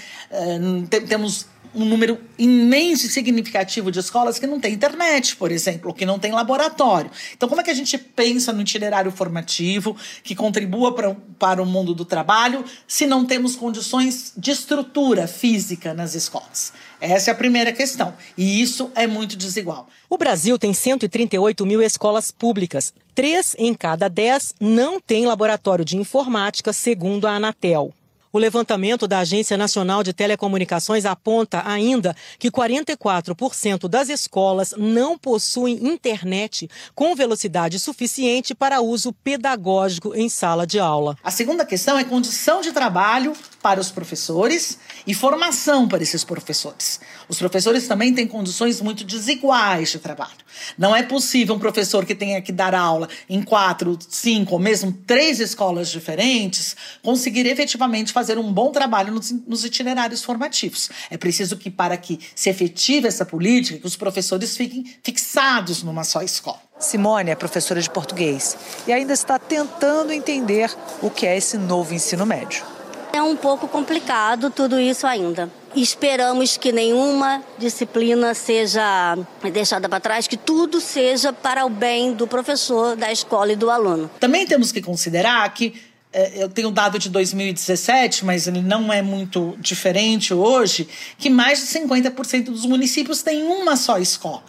temos 1.08 1.46
um 1.74 1.84
número 1.84 2.18
imenso 2.38 3.06
e 3.06 3.08
significativo 3.08 3.90
de 3.90 3.98
escolas 3.98 4.38
que 4.38 4.46
não 4.46 4.60
tem 4.60 4.74
internet, 4.74 5.36
por 5.36 5.50
exemplo, 5.50 5.94
que 5.94 6.04
não 6.04 6.18
tem 6.18 6.32
laboratório. 6.32 7.10
Então, 7.36 7.48
como 7.48 7.60
é 7.60 7.64
que 7.64 7.70
a 7.70 7.74
gente 7.74 7.96
pensa 7.96 8.52
no 8.52 8.62
itinerário 8.62 9.10
formativo 9.10 9.96
que 10.22 10.34
contribua 10.34 10.94
pra, 10.94 11.16
para 11.38 11.62
o 11.62 11.66
mundo 11.66 11.94
do 11.94 12.04
trabalho 12.04 12.64
se 12.86 13.06
não 13.06 13.24
temos 13.24 13.56
condições 13.56 14.32
de 14.36 14.50
estrutura 14.50 15.26
física 15.26 15.94
nas 15.94 16.14
escolas? 16.14 16.72
Essa 17.00 17.30
é 17.30 17.32
a 17.32 17.36
primeira 17.36 17.72
questão. 17.72 18.14
E 18.38 18.62
isso 18.62 18.90
é 18.94 19.06
muito 19.06 19.36
desigual. 19.36 19.88
O 20.08 20.16
Brasil 20.16 20.58
tem 20.58 20.72
138 20.72 21.66
mil 21.66 21.82
escolas 21.82 22.30
públicas. 22.30 22.92
Três 23.14 23.56
em 23.58 23.74
cada 23.74 24.08
dez 24.08 24.54
não 24.60 25.00
têm 25.00 25.26
laboratório 25.26 25.84
de 25.84 25.96
informática, 25.96 26.72
segundo 26.72 27.26
a 27.26 27.32
Anatel. 27.32 27.92
O 28.34 28.38
levantamento 28.38 29.06
da 29.06 29.18
Agência 29.18 29.58
Nacional 29.58 30.02
de 30.02 30.14
Telecomunicações 30.14 31.04
aponta 31.04 31.62
ainda 31.66 32.16
que 32.38 32.50
44% 32.50 33.86
das 33.86 34.08
escolas 34.08 34.72
não 34.78 35.18
possuem 35.18 35.86
internet 35.86 36.66
com 36.94 37.14
velocidade 37.14 37.78
suficiente 37.78 38.54
para 38.54 38.80
uso 38.80 39.12
pedagógico 39.12 40.14
em 40.14 40.30
sala 40.30 40.66
de 40.66 40.78
aula. 40.78 41.14
A 41.22 41.30
segunda 41.30 41.66
questão 41.66 41.98
é 41.98 42.04
condição 42.04 42.62
de 42.62 42.72
trabalho 42.72 43.34
para 43.62 43.80
os 43.80 43.90
professores 43.90 44.78
e 45.06 45.14
formação 45.14 45.86
para 45.86 46.02
esses 46.02 46.24
professores. 46.24 47.00
Os 47.28 47.38
professores 47.38 47.86
também 47.86 48.12
têm 48.12 48.26
condições 48.26 48.80
muito 48.80 49.04
desiguais 49.04 49.90
de 49.90 49.98
trabalho. 50.00 50.32
Não 50.76 50.94
é 50.94 51.02
possível 51.02 51.54
um 51.54 51.58
professor 51.58 52.04
que 52.04 52.14
tenha 52.14 52.42
que 52.42 52.52
dar 52.52 52.74
aula 52.74 53.08
em 53.28 53.42
quatro, 53.42 53.96
cinco 54.08 54.54
ou 54.54 54.58
mesmo 54.58 54.92
três 55.06 55.38
escolas 55.40 55.88
diferentes 55.88 56.76
conseguir 57.02 57.46
efetivamente 57.46 58.12
fazer 58.12 58.38
um 58.38 58.52
bom 58.52 58.72
trabalho 58.72 59.12
nos, 59.12 59.30
nos 59.30 59.64
itinerários 59.64 60.22
formativos. 60.22 60.90
É 61.08 61.16
preciso 61.16 61.56
que, 61.56 61.70
para 61.70 61.96
que 61.96 62.18
se 62.34 62.50
efetive 62.50 63.06
essa 63.06 63.24
política, 63.24 63.78
que 63.78 63.86
os 63.86 63.96
professores 63.96 64.56
fiquem 64.56 64.84
fixados 65.02 65.82
numa 65.82 66.04
só 66.04 66.20
escola. 66.22 66.60
Simone 66.78 67.30
é 67.30 67.36
professora 67.36 67.80
de 67.80 67.88
português 67.88 68.56
e 68.86 68.92
ainda 68.92 69.12
está 69.12 69.38
tentando 69.38 70.12
entender 70.12 70.74
o 71.00 71.08
que 71.08 71.26
é 71.26 71.36
esse 71.36 71.56
novo 71.56 71.94
ensino 71.94 72.26
médio. 72.26 72.81
É 73.12 73.20
um 73.22 73.36
pouco 73.36 73.68
complicado 73.68 74.50
tudo 74.50 74.80
isso 74.80 75.06
ainda. 75.06 75.50
Esperamos 75.76 76.56
que 76.56 76.72
nenhuma 76.72 77.42
disciplina 77.58 78.32
seja 78.32 79.16
deixada 79.52 79.88
para 79.88 80.00
trás, 80.00 80.26
que 80.26 80.36
tudo 80.36 80.80
seja 80.80 81.32
para 81.32 81.66
o 81.66 81.68
bem 81.68 82.14
do 82.14 82.26
professor, 82.26 82.96
da 82.96 83.12
escola 83.12 83.52
e 83.52 83.56
do 83.56 83.70
aluno. 83.70 84.10
Também 84.18 84.46
temos 84.46 84.72
que 84.72 84.80
considerar 84.80 85.52
que 85.52 85.74
é, 86.12 86.42
eu 86.42 86.48
tenho 86.48 86.70
dado 86.70 86.98
de 86.98 87.08
2017, 87.08 88.24
mas 88.24 88.46
ele 88.46 88.60
não 88.60 88.92
é 88.92 89.02
muito 89.02 89.56
diferente 89.58 90.32
hoje, 90.34 90.88
que 91.18 91.30
mais 91.30 91.60
de 91.60 91.66
50% 91.80 92.44
dos 92.44 92.66
municípios 92.66 93.22
têm 93.22 93.42
uma 93.42 93.76
só 93.76 93.98
escola. 93.98 94.44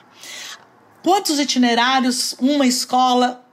Quantos 1.03 1.39
itinerários 1.39 2.35
uma 2.39 2.65
escola 2.65 3.43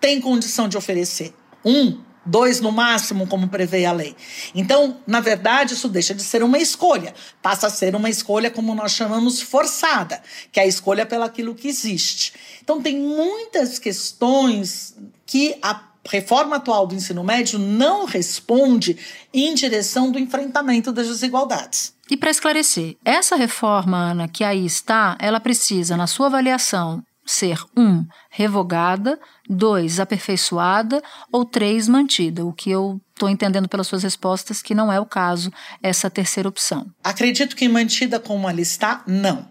tem 0.00 0.20
condição 0.20 0.68
de 0.68 0.76
oferecer? 0.76 1.32
Um, 1.64 2.00
dois 2.24 2.60
no 2.60 2.72
máximo, 2.72 3.26
como 3.26 3.48
prevê 3.48 3.84
a 3.84 3.92
lei. 3.92 4.16
Então, 4.54 4.98
na 5.06 5.20
verdade, 5.20 5.74
isso 5.74 5.88
deixa 5.88 6.14
de 6.14 6.22
ser 6.22 6.42
uma 6.42 6.58
escolha, 6.58 7.14
passa 7.40 7.66
a 7.66 7.70
ser 7.70 7.94
uma 7.94 8.10
escolha 8.10 8.50
como 8.50 8.74
nós 8.74 8.92
chamamos 8.92 9.40
forçada, 9.40 10.22
que 10.50 10.60
é 10.60 10.62
a 10.64 10.66
escolha 10.66 11.06
pelaquilo 11.06 11.54
que 11.54 11.68
existe. 11.68 12.32
Então, 12.62 12.80
tem 12.80 12.98
muitas 12.98 13.78
questões 13.78 14.94
que 15.26 15.56
a 15.62 15.92
reforma 16.08 16.56
atual 16.56 16.86
do 16.86 16.94
ensino 16.94 17.22
médio 17.22 17.58
não 17.58 18.04
responde 18.04 18.98
em 19.32 19.54
direção 19.54 20.10
do 20.10 20.18
enfrentamento 20.18 20.92
das 20.92 21.06
desigualdades. 21.06 21.94
E 22.10 22.16
para 22.16 22.30
esclarecer, 22.30 22.96
essa 23.04 23.36
reforma, 23.36 23.96
Ana, 24.10 24.28
que 24.28 24.44
aí 24.44 24.66
está, 24.66 25.16
ela 25.20 25.40
precisa, 25.40 25.96
na 25.96 26.06
sua 26.06 26.26
avaliação, 26.26 27.02
ser 27.24 27.58
um, 27.76 28.04
revogada, 28.30 29.18
dois, 29.48 30.00
aperfeiçoada 30.00 31.02
ou 31.30 31.44
três, 31.44 31.88
mantida, 31.88 32.44
o 32.44 32.52
que 32.52 32.70
eu 32.70 33.00
estou 33.14 33.28
entendendo 33.28 33.68
pelas 33.68 33.86
suas 33.86 34.02
respostas 34.02 34.60
que 34.60 34.74
não 34.74 34.92
é 34.92 34.98
o 34.98 35.06
caso, 35.06 35.52
essa 35.82 36.10
terceira 36.10 36.48
opção. 36.48 36.86
Acredito 37.02 37.54
que 37.54 37.68
mantida 37.68 38.18
como 38.18 38.48
ela 38.48 38.60
está, 38.60 39.02
não. 39.06 39.48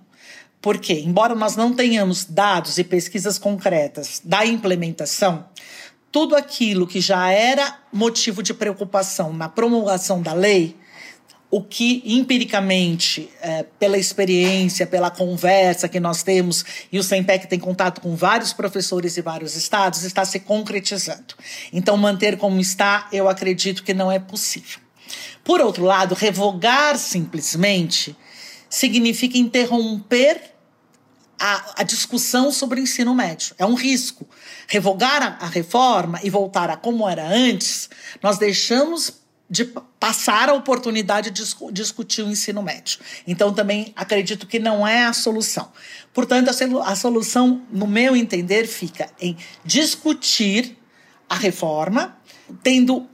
Porque, 0.61 0.93
embora 0.93 1.33
nós 1.33 1.55
não 1.55 1.73
tenhamos 1.73 2.25
dados 2.25 2.77
e 2.77 2.83
pesquisas 2.83 3.39
concretas 3.39 4.21
da 4.23 4.45
implementação, 4.45 5.45
tudo 6.11 6.35
aquilo 6.35 6.85
que 6.85 6.99
já 6.99 7.31
era 7.31 7.79
motivo 7.91 8.43
de 8.43 8.53
preocupação 8.53 9.33
na 9.33 9.47
promulgação 9.47 10.21
da 10.21 10.33
lei, 10.33 10.75
o 11.51 11.61
que 11.61 12.01
empiricamente, 12.05 13.29
é, 13.41 13.63
pela 13.77 13.97
experiência, 13.97 14.87
pela 14.87 15.11
conversa 15.11 15.89
que 15.89 15.99
nós 15.99 16.23
temos, 16.23 16.63
e 16.89 16.97
o 16.97 17.03
SEMPEC 17.03 17.45
tem 17.45 17.59
contato 17.59 17.99
com 17.99 18.15
vários 18.15 18.53
professores 18.53 19.17
e 19.17 19.21
vários 19.21 19.57
estados, 19.57 20.03
está 20.03 20.23
se 20.23 20.39
concretizando. 20.39 21.35
Então, 21.73 21.97
manter 21.97 22.37
como 22.37 22.57
está, 22.61 23.09
eu 23.11 23.27
acredito 23.27 23.83
que 23.83 23.93
não 23.93 24.09
é 24.09 24.17
possível. 24.17 24.79
Por 25.43 25.59
outro 25.59 25.83
lado, 25.83 26.15
revogar 26.15 26.97
simplesmente 26.97 28.15
significa 28.69 29.37
interromper 29.37 30.41
a, 31.37 31.81
a 31.81 31.83
discussão 31.83 32.49
sobre 32.49 32.79
o 32.79 32.83
ensino 32.83 33.13
médio. 33.13 33.53
É 33.57 33.65
um 33.65 33.73
risco. 33.73 34.25
Revogar 34.67 35.21
a, 35.21 35.45
a 35.45 35.49
reforma 35.49 36.17
e 36.23 36.29
voltar 36.29 36.69
a 36.69 36.77
como 36.77 37.09
era 37.09 37.27
antes, 37.27 37.89
nós 38.21 38.37
deixamos 38.37 39.20
de 39.51 39.65
passar 39.99 40.47
a 40.47 40.53
oportunidade 40.53 41.29
de 41.29 41.43
discutir 41.73 42.21
o 42.21 42.29
ensino 42.29 42.63
médio. 42.63 42.99
Então, 43.27 43.53
também 43.53 43.91
acredito 43.97 44.47
que 44.47 44.59
não 44.59 44.87
é 44.87 45.03
a 45.03 45.11
solução. 45.11 45.73
Portanto, 46.13 46.49
a 46.49 46.95
solução, 46.95 47.61
no 47.69 47.85
meu 47.85 48.15
entender, 48.15 48.65
fica 48.65 49.09
em 49.19 49.35
discutir 49.65 50.77
a 51.29 51.35
reforma, 51.35 52.17
tendo 52.63 53.09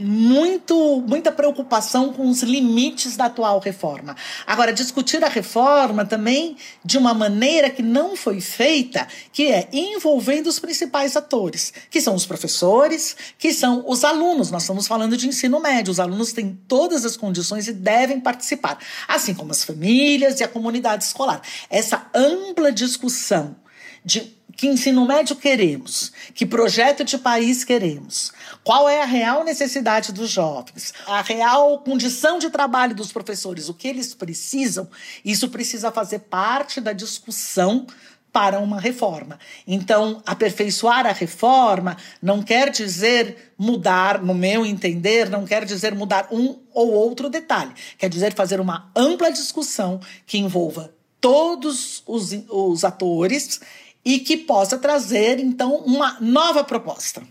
muito, 0.00 1.04
muita 1.06 1.30
preocupação 1.30 2.12
com 2.12 2.28
os 2.28 2.42
limites 2.42 3.16
da 3.16 3.26
atual 3.26 3.60
reforma. 3.60 4.16
Agora, 4.46 4.72
discutir 4.72 5.22
a 5.22 5.28
reforma 5.28 6.04
também 6.04 6.56
de 6.84 6.96
uma 6.96 7.12
maneira 7.12 7.68
que 7.68 7.82
não 7.82 8.16
foi 8.16 8.40
feita, 8.40 9.06
que 9.32 9.48
é 9.48 9.68
envolvendo 9.72 10.46
os 10.46 10.58
principais 10.58 11.16
atores, 11.16 11.72
que 11.90 12.00
são 12.00 12.14
os 12.14 12.24
professores, 12.24 13.16
que 13.38 13.52
são 13.52 13.84
os 13.86 14.02
alunos. 14.04 14.50
Nós 14.50 14.62
estamos 14.62 14.86
falando 14.86 15.16
de 15.16 15.28
ensino 15.28 15.60
médio. 15.60 15.90
Os 15.90 16.00
alunos 16.00 16.32
têm 16.32 16.58
todas 16.66 17.04
as 17.04 17.16
condições 17.16 17.68
e 17.68 17.72
devem 17.72 18.20
participar, 18.20 18.78
assim 19.06 19.34
como 19.34 19.50
as 19.50 19.64
famílias 19.64 20.40
e 20.40 20.44
a 20.44 20.48
comunidade 20.48 21.04
escolar. 21.04 21.42
Essa 21.68 22.06
ampla 22.14 22.72
discussão 22.72 23.56
de 24.04 24.39
que 24.60 24.68
ensino 24.68 25.06
médio 25.06 25.34
queremos, 25.36 26.12
que 26.34 26.44
projeto 26.44 27.02
de 27.02 27.16
país 27.16 27.64
queremos, 27.64 28.30
qual 28.62 28.86
é 28.86 29.00
a 29.00 29.06
real 29.06 29.42
necessidade 29.42 30.12
dos 30.12 30.28
jovens, 30.28 30.92
a 31.06 31.22
real 31.22 31.78
condição 31.78 32.38
de 32.38 32.50
trabalho 32.50 32.94
dos 32.94 33.10
professores, 33.10 33.70
o 33.70 33.74
que 33.74 33.88
eles 33.88 34.12
precisam, 34.12 34.86
isso 35.24 35.48
precisa 35.48 35.90
fazer 35.90 36.18
parte 36.18 36.78
da 36.78 36.92
discussão 36.92 37.86
para 38.30 38.58
uma 38.58 38.78
reforma. 38.78 39.38
Então, 39.66 40.22
aperfeiçoar 40.26 41.06
a 41.06 41.12
reforma 41.12 41.96
não 42.20 42.42
quer 42.42 42.68
dizer 42.68 43.54
mudar, 43.56 44.20
no 44.20 44.34
meu 44.34 44.66
entender, 44.66 45.30
não 45.30 45.46
quer 45.46 45.64
dizer 45.64 45.94
mudar 45.94 46.28
um 46.30 46.58
ou 46.74 46.92
outro 46.92 47.30
detalhe. 47.30 47.72
Quer 47.96 48.10
dizer 48.10 48.34
fazer 48.34 48.60
uma 48.60 48.90
ampla 48.94 49.32
discussão 49.32 50.02
que 50.26 50.36
envolva 50.36 50.92
todos 51.18 52.02
os, 52.06 52.30
os 52.50 52.84
atores 52.84 53.60
e 54.04 54.18
que 54.18 54.36
possa 54.36 54.78
trazer, 54.78 55.38
então, 55.38 55.76
uma 55.76 56.16
nova 56.20 56.64
proposta. 56.64 57.22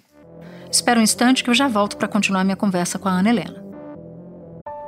Espera 0.72 1.00
um 1.00 1.04
instante 1.04 1.44
que 1.44 1.50
eu 1.50 1.56
já 1.56 1.68
volto 1.68 1.98
para 1.98 2.08
continuar 2.08 2.44
minha 2.44 2.56
conversa 2.56 3.00
com 3.00 3.10
a 3.10 3.12
Ana 3.12 3.30
Helena. 3.30 3.64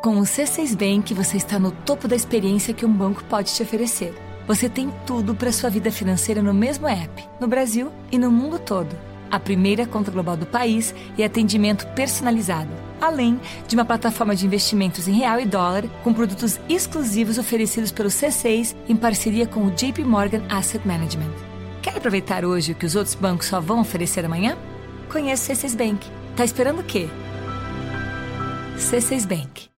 Com 0.04 0.18
o 0.18 0.24
C6 0.24 0.76
Bank, 0.76 1.14
você 1.14 1.38
está 1.38 1.60
no 1.60 1.72
topo 1.72 2.08
da 2.08 2.16
experiência 2.16 2.74
que 2.74 2.86
um 2.86 2.92
banco 2.92 3.24
pode 3.26 3.54
te 3.54 3.62
oferecer. 3.62 4.14
Você 4.48 4.68
tem 4.68 4.92
tudo 5.06 5.36
para 5.36 5.52
sua 5.52 5.70
vida 5.70 5.92
financeira 5.92 6.42
no 6.42 6.54
mesmo 6.54 6.88
app, 6.88 7.24
no 7.40 7.48
Brasil 7.48 7.92
e 8.12 8.18
no 8.18 8.32
mundo 8.32 8.58
todo. 8.60 8.96
A 9.30 9.40
primeira 9.40 9.86
conta 9.86 10.12
global 10.12 10.36
do 10.36 10.46
país 10.46 10.94
e 11.18 11.24
atendimento 11.24 11.88
personalizado, 11.90 12.72
além 13.00 13.40
de 13.68 13.76
uma 13.76 13.86
plataforma 13.86 14.36
de 14.36 14.46
investimentos 14.46 15.08
em 15.08 15.14
real 15.14 15.40
e 15.40 15.46
dólar 15.46 15.88
com 16.04 16.14
produtos 16.14 16.60
exclusivos 16.68 17.38
oferecidos 17.38 17.92
pelo 17.92 18.10
C6 18.10 18.76
em 18.90 18.96
parceria 18.96 19.48
com 19.48 19.66
o 19.66 19.72
JP 19.72 20.04
Morgan 20.04 20.44
Asset 20.50 20.86
Management. 20.86 21.51
Quer 21.82 21.98
aproveitar 21.98 22.46
hoje 22.46 22.74
o 22.74 22.76
que 22.76 22.86
os 22.86 22.96
outros 22.96 23.16
bancos 23.16 23.48
só 23.48 23.60
vão 23.60 23.82
oferecer 23.82 24.24
amanhã? 24.24 24.56
Conheça 25.12 25.52
o 25.52 25.56
C6 25.56 25.76
Bank. 25.76 26.08
Tá 26.36 26.46
esperando 26.46 26.80
o 26.80 26.84
quê? 26.84 27.10
C6 28.78 29.28
Bank. 29.28 29.71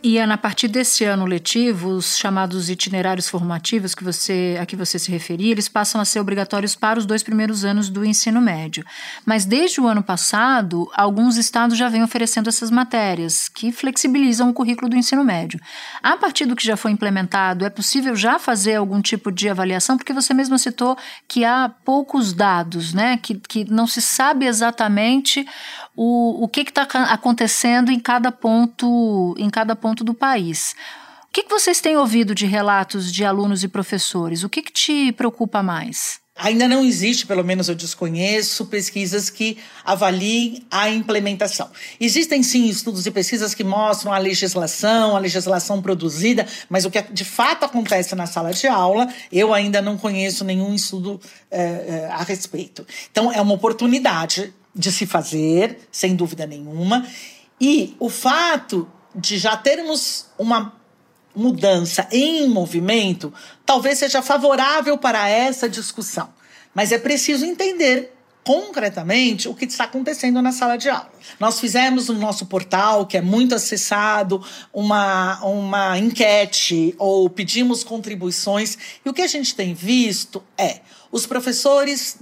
E 0.00 0.16
Ana, 0.16 0.34
a 0.34 0.38
partir 0.38 0.68
desse 0.68 1.04
ano 1.04 1.26
letivo, 1.26 1.88
os 1.88 2.16
chamados 2.16 2.70
itinerários 2.70 3.28
formativos 3.28 3.96
que 3.96 4.04
você, 4.04 4.56
a 4.60 4.64
que 4.64 4.76
você 4.76 4.96
se 4.96 5.10
referia, 5.10 5.50
eles 5.50 5.68
passam 5.68 6.00
a 6.00 6.04
ser 6.04 6.20
obrigatórios 6.20 6.76
para 6.76 7.00
os 7.00 7.04
dois 7.04 7.24
primeiros 7.24 7.64
anos 7.64 7.90
do 7.90 8.04
ensino 8.04 8.40
médio. 8.40 8.84
Mas 9.26 9.44
desde 9.44 9.80
o 9.80 9.88
ano 9.88 10.00
passado, 10.00 10.88
alguns 10.94 11.36
estados 11.36 11.76
já 11.76 11.88
vêm 11.88 12.04
oferecendo 12.04 12.48
essas 12.48 12.70
matérias, 12.70 13.48
que 13.48 13.72
flexibilizam 13.72 14.48
o 14.48 14.54
currículo 14.54 14.88
do 14.88 14.96
ensino 14.96 15.24
médio. 15.24 15.60
A 16.00 16.16
partir 16.16 16.46
do 16.46 16.54
que 16.54 16.64
já 16.64 16.76
foi 16.76 16.92
implementado, 16.92 17.64
é 17.64 17.70
possível 17.70 18.14
já 18.14 18.38
fazer 18.38 18.76
algum 18.76 19.02
tipo 19.02 19.32
de 19.32 19.48
avaliação? 19.48 19.96
Porque 19.96 20.12
você 20.12 20.32
mesma 20.32 20.58
citou 20.58 20.96
que 21.26 21.44
há 21.44 21.68
poucos 21.84 22.32
dados, 22.32 22.94
né? 22.94 23.16
Que, 23.16 23.34
que 23.34 23.68
não 23.68 23.88
se 23.88 24.00
sabe 24.00 24.46
exatamente 24.46 25.44
o, 26.00 26.44
o 26.44 26.48
que 26.48 26.60
está 26.60 26.82
acontecendo 27.12 27.90
em 27.90 27.98
cada 27.98 28.30
ponto, 28.30 29.34
em 29.36 29.50
cada 29.50 29.74
ponto 29.74 30.04
do 30.04 30.14
país. 30.14 30.76
O 31.24 31.32
que, 31.32 31.42
que 31.42 31.50
vocês 31.50 31.80
têm 31.80 31.96
ouvido 31.96 32.36
de 32.36 32.46
relatos 32.46 33.12
de 33.12 33.24
alunos 33.24 33.64
e 33.64 33.68
professores? 33.68 34.44
O 34.44 34.48
que, 34.48 34.62
que 34.62 34.70
te 34.70 35.10
preocupa 35.10 35.60
mais? 35.60 36.20
Ainda 36.36 36.68
não 36.68 36.84
existe, 36.84 37.26
pelo 37.26 37.42
menos 37.42 37.68
eu 37.68 37.74
desconheço, 37.74 38.66
pesquisas 38.66 39.28
que 39.28 39.58
avaliem 39.84 40.64
a 40.70 40.88
implementação. 40.88 41.68
Existem 41.98 42.44
sim 42.44 42.68
estudos 42.68 43.04
e 43.04 43.10
pesquisas 43.10 43.52
que 43.52 43.64
mostram 43.64 44.12
a 44.12 44.18
legislação, 44.18 45.16
a 45.16 45.18
legislação 45.18 45.82
produzida, 45.82 46.46
mas 46.70 46.84
o 46.84 46.92
que 46.92 47.02
de 47.02 47.24
fato 47.24 47.64
acontece 47.64 48.14
na 48.14 48.26
sala 48.26 48.52
de 48.52 48.68
aula, 48.68 49.12
eu 49.32 49.52
ainda 49.52 49.82
não 49.82 49.98
conheço 49.98 50.44
nenhum 50.44 50.72
estudo 50.72 51.20
é, 51.50 51.60
é, 51.60 52.08
a 52.12 52.22
respeito. 52.22 52.86
Então, 53.10 53.32
é 53.32 53.40
uma 53.40 53.54
oportunidade 53.54 54.54
de 54.74 54.92
se 54.92 55.06
fazer, 55.06 55.88
sem 55.90 56.14
dúvida 56.14 56.46
nenhuma. 56.46 57.06
E 57.60 57.96
o 57.98 58.08
fato 58.08 58.88
de 59.14 59.38
já 59.38 59.56
termos 59.56 60.26
uma 60.38 60.72
mudança 61.34 62.06
em 62.10 62.48
movimento 62.48 63.32
talvez 63.64 63.98
seja 63.98 64.22
favorável 64.22 64.98
para 64.98 65.28
essa 65.28 65.68
discussão. 65.68 66.28
Mas 66.74 66.92
é 66.92 66.98
preciso 66.98 67.44
entender 67.44 68.14
concretamente 68.44 69.46
o 69.46 69.54
que 69.54 69.66
está 69.66 69.84
acontecendo 69.84 70.40
na 70.40 70.52
sala 70.52 70.78
de 70.78 70.88
aula. 70.88 71.10
Nós 71.38 71.60
fizemos 71.60 72.08
no 72.08 72.14
nosso 72.14 72.46
portal, 72.46 73.04
que 73.06 73.18
é 73.18 73.20
muito 73.20 73.54
acessado, 73.54 74.42
uma, 74.72 75.38
uma 75.44 75.98
enquete 75.98 76.94
ou 76.98 77.28
pedimos 77.28 77.84
contribuições, 77.84 78.78
e 79.04 79.08
o 79.08 79.12
que 79.12 79.20
a 79.20 79.26
gente 79.26 79.54
tem 79.54 79.74
visto 79.74 80.42
é 80.56 80.80
os 81.12 81.26
professores 81.26 82.16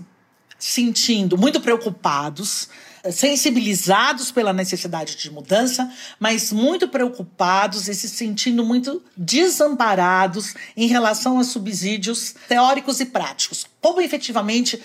sentindo 0.59 1.37
muito 1.37 1.61
preocupados, 1.61 2.69
sensibilizados 3.11 4.31
pela 4.31 4.53
necessidade 4.53 5.17
de 5.17 5.31
mudança, 5.31 5.91
mas 6.19 6.53
muito 6.53 6.89
preocupados 6.89 7.89
e 7.89 7.95
se 7.95 8.09
sentindo 8.09 8.65
muito 8.65 9.03
desamparados 9.17 10.55
em 10.77 10.89
relação 10.89 11.39
a 11.39 11.45
subsídios 11.45 12.35
teóricos 12.49 13.01
e 13.01 13.07
práticos. 13.07 13.67
Como 13.81 14.01
efetivamente 14.01 14.83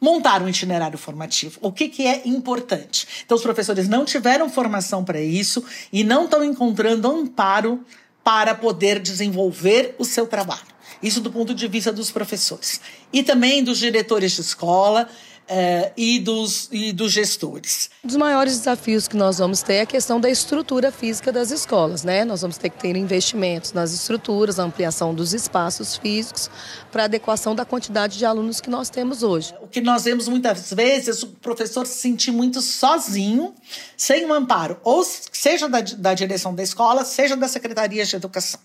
montar 0.00 0.42
um 0.42 0.48
itinerário 0.48 0.98
formativo. 0.98 1.58
O 1.60 1.72
que, 1.72 1.88
que 1.88 2.06
é 2.06 2.22
importante? 2.24 3.06
Então, 3.24 3.36
os 3.36 3.42
professores 3.42 3.88
não 3.88 4.04
tiveram 4.04 4.48
formação 4.48 5.04
para 5.04 5.20
isso 5.20 5.64
e 5.92 6.04
não 6.04 6.24
estão 6.24 6.44
encontrando 6.44 7.10
amparo 7.10 7.84
para 8.22 8.54
poder 8.54 9.00
desenvolver 9.00 9.94
o 9.98 10.04
seu 10.04 10.26
trabalho. 10.26 10.67
Isso 11.02 11.20
do 11.20 11.30
ponto 11.30 11.54
de 11.54 11.68
vista 11.68 11.92
dos 11.92 12.10
professores. 12.10 12.80
E 13.12 13.22
também 13.22 13.62
dos 13.62 13.78
diretores 13.78 14.32
de 14.32 14.40
escola 14.40 15.08
é, 15.48 15.92
e, 15.96 16.18
dos, 16.18 16.68
e 16.70 16.92
dos 16.92 17.12
gestores. 17.12 17.90
Um 18.04 18.08
dos 18.08 18.16
maiores 18.16 18.58
desafios 18.58 19.08
que 19.08 19.16
nós 19.16 19.38
vamos 19.38 19.62
ter 19.62 19.74
é 19.74 19.80
a 19.82 19.86
questão 19.86 20.20
da 20.20 20.28
estrutura 20.28 20.92
física 20.92 21.32
das 21.32 21.50
escolas. 21.50 22.04
Né? 22.04 22.24
Nós 22.24 22.42
vamos 22.42 22.58
ter 22.58 22.68
que 22.68 22.78
ter 22.78 22.94
investimentos 22.96 23.72
nas 23.72 23.92
estruturas, 23.92 24.58
a 24.58 24.64
ampliação 24.64 25.14
dos 25.14 25.32
espaços 25.32 25.96
físicos 25.96 26.50
para 26.92 27.04
adequação 27.04 27.54
da 27.54 27.64
quantidade 27.64 28.18
de 28.18 28.24
alunos 28.24 28.60
que 28.60 28.68
nós 28.68 28.90
temos 28.90 29.22
hoje. 29.22 29.54
O 29.62 29.66
que 29.66 29.80
nós 29.80 30.04
vemos 30.04 30.28
muitas 30.28 30.72
vezes 30.72 31.22
o 31.22 31.28
professor 31.28 31.86
se 31.86 31.94
sentir 31.94 32.30
muito 32.30 32.60
sozinho, 32.60 33.54
sem 33.96 34.26
um 34.26 34.32
amparo, 34.32 34.78
ou 34.84 35.02
seja 35.04 35.68
da, 35.68 35.80
da 35.80 36.14
direção 36.14 36.54
da 36.54 36.62
escola, 36.62 37.04
seja 37.04 37.36
da 37.36 37.48
Secretaria 37.48 38.04
de 38.04 38.16
Educação. 38.16 38.60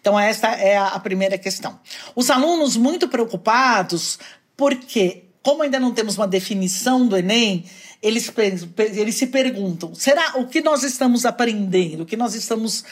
Então, 0.00 0.18
essa 0.18 0.48
é 0.48 0.76
a 0.76 0.98
primeira 0.98 1.36
questão. 1.36 1.78
Os 2.14 2.30
alunos 2.30 2.76
muito 2.76 3.08
preocupados 3.08 4.18
porque 4.56 5.27
como 5.42 5.62
ainda 5.62 5.78
não 5.78 5.92
temos 5.92 6.16
uma 6.16 6.26
definição 6.26 7.06
do 7.06 7.16
Enem, 7.16 7.64
eles, 8.02 8.32
eles 8.76 9.14
se 9.14 9.26
perguntam: 9.26 9.94
será 9.94 10.34
o 10.36 10.46
que 10.46 10.60
nós 10.60 10.82
estamos 10.82 11.24
aprendendo, 11.24 12.02
o 12.02 12.06
que 12.06 12.16
nós 12.16 12.34
estamos 12.34 12.84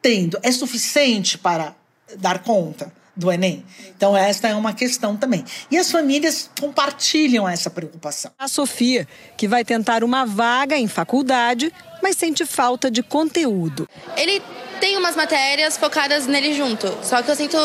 tendo, 0.00 0.38
é 0.42 0.52
suficiente 0.52 1.38
para 1.38 1.74
dar 2.18 2.42
conta? 2.42 2.92
do 3.18 3.32
Enem. 3.32 3.64
Então, 3.96 4.16
esta 4.16 4.46
é 4.46 4.54
uma 4.54 4.72
questão 4.72 5.16
também. 5.16 5.44
E 5.68 5.76
as 5.76 5.90
famílias 5.90 6.48
compartilham 6.60 7.48
essa 7.48 7.68
preocupação. 7.68 8.30
A 8.38 8.46
Sofia, 8.46 9.08
que 9.36 9.48
vai 9.48 9.64
tentar 9.64 10.04
uma 10.04 10.24
vaga 10.24 10.78
em 10.78 10.86
faculdade, 10.86 11.72
mas 12.00 12.16
sente 12.16 12.46
falta 12.46 12.88
de 12.88 13.02
conteúdo. 13.02 13.88
Ele 14.16 14.40
tem 14.78 14.96
umas 14.96 15.16
matérias 15.16 15.76
focadas 15.76 16.28
nele 16.28 16.54
junto, 16.54 16.86
só 17.02 17.20
que 17.20 17.28
eu 17.28 17.34
sinto 17.34 17.58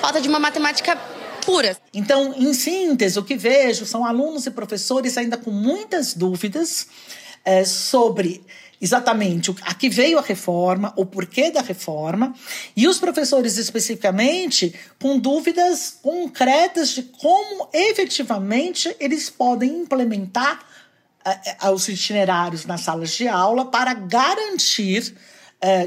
falta 0.00 0.22
de 0.22 0.28
uma 0.28 0.38
matemática 0.38 0.98
puras. 1.44 1.80
Então, 1.92 2.34
em 2.36 2.52
síntese, 2.54 3.18
o 3.18 3.24
que 3.24 3.36
vejo 3.36 3.86
são 3.86 4.04
alunos 4.04 4.46
e 4.46 4.50
professores 4.50 5.16
ainda 5.16 5.36
com 5.36 5.50
muitas 5.50 6.14
dúvidas 6.14 6.88
é, 7.44 7.64
sobre 7.64 8.44
exatamente 8.80 9.54
a 9.62 9.72
que 9.72 9.88
veio 9.88 10.18
a 10.18 10.22
reforma, 10.22 10.92
o 10.96 11.06
porquê 11.06 11.50
da 11.50 11.62
reforma, 11.62 12.34
e 12.76 12.86
os 12.86 12.98
professores 12.98 13.56
especificamente 13.56 14.74
com 15.00 15.18
dúvidas 15.18 15.98
concretas 16.02 16.90
de 16.90 17.04
como 17.04 17.68
efetivamente 17.72 18.94
eles 19.00 19.30
podem 19.30 19.70
implementar 19.70 20.60
uh, 21.64 21.70
os 21.70 21.88
itinerários 21.88 22.66
nas 22.66 22.82
salas 22.82 23.12
de 23.12 23.26
aula 23.28 23.66
para 23.66 23.94
garantir 23.94 25.14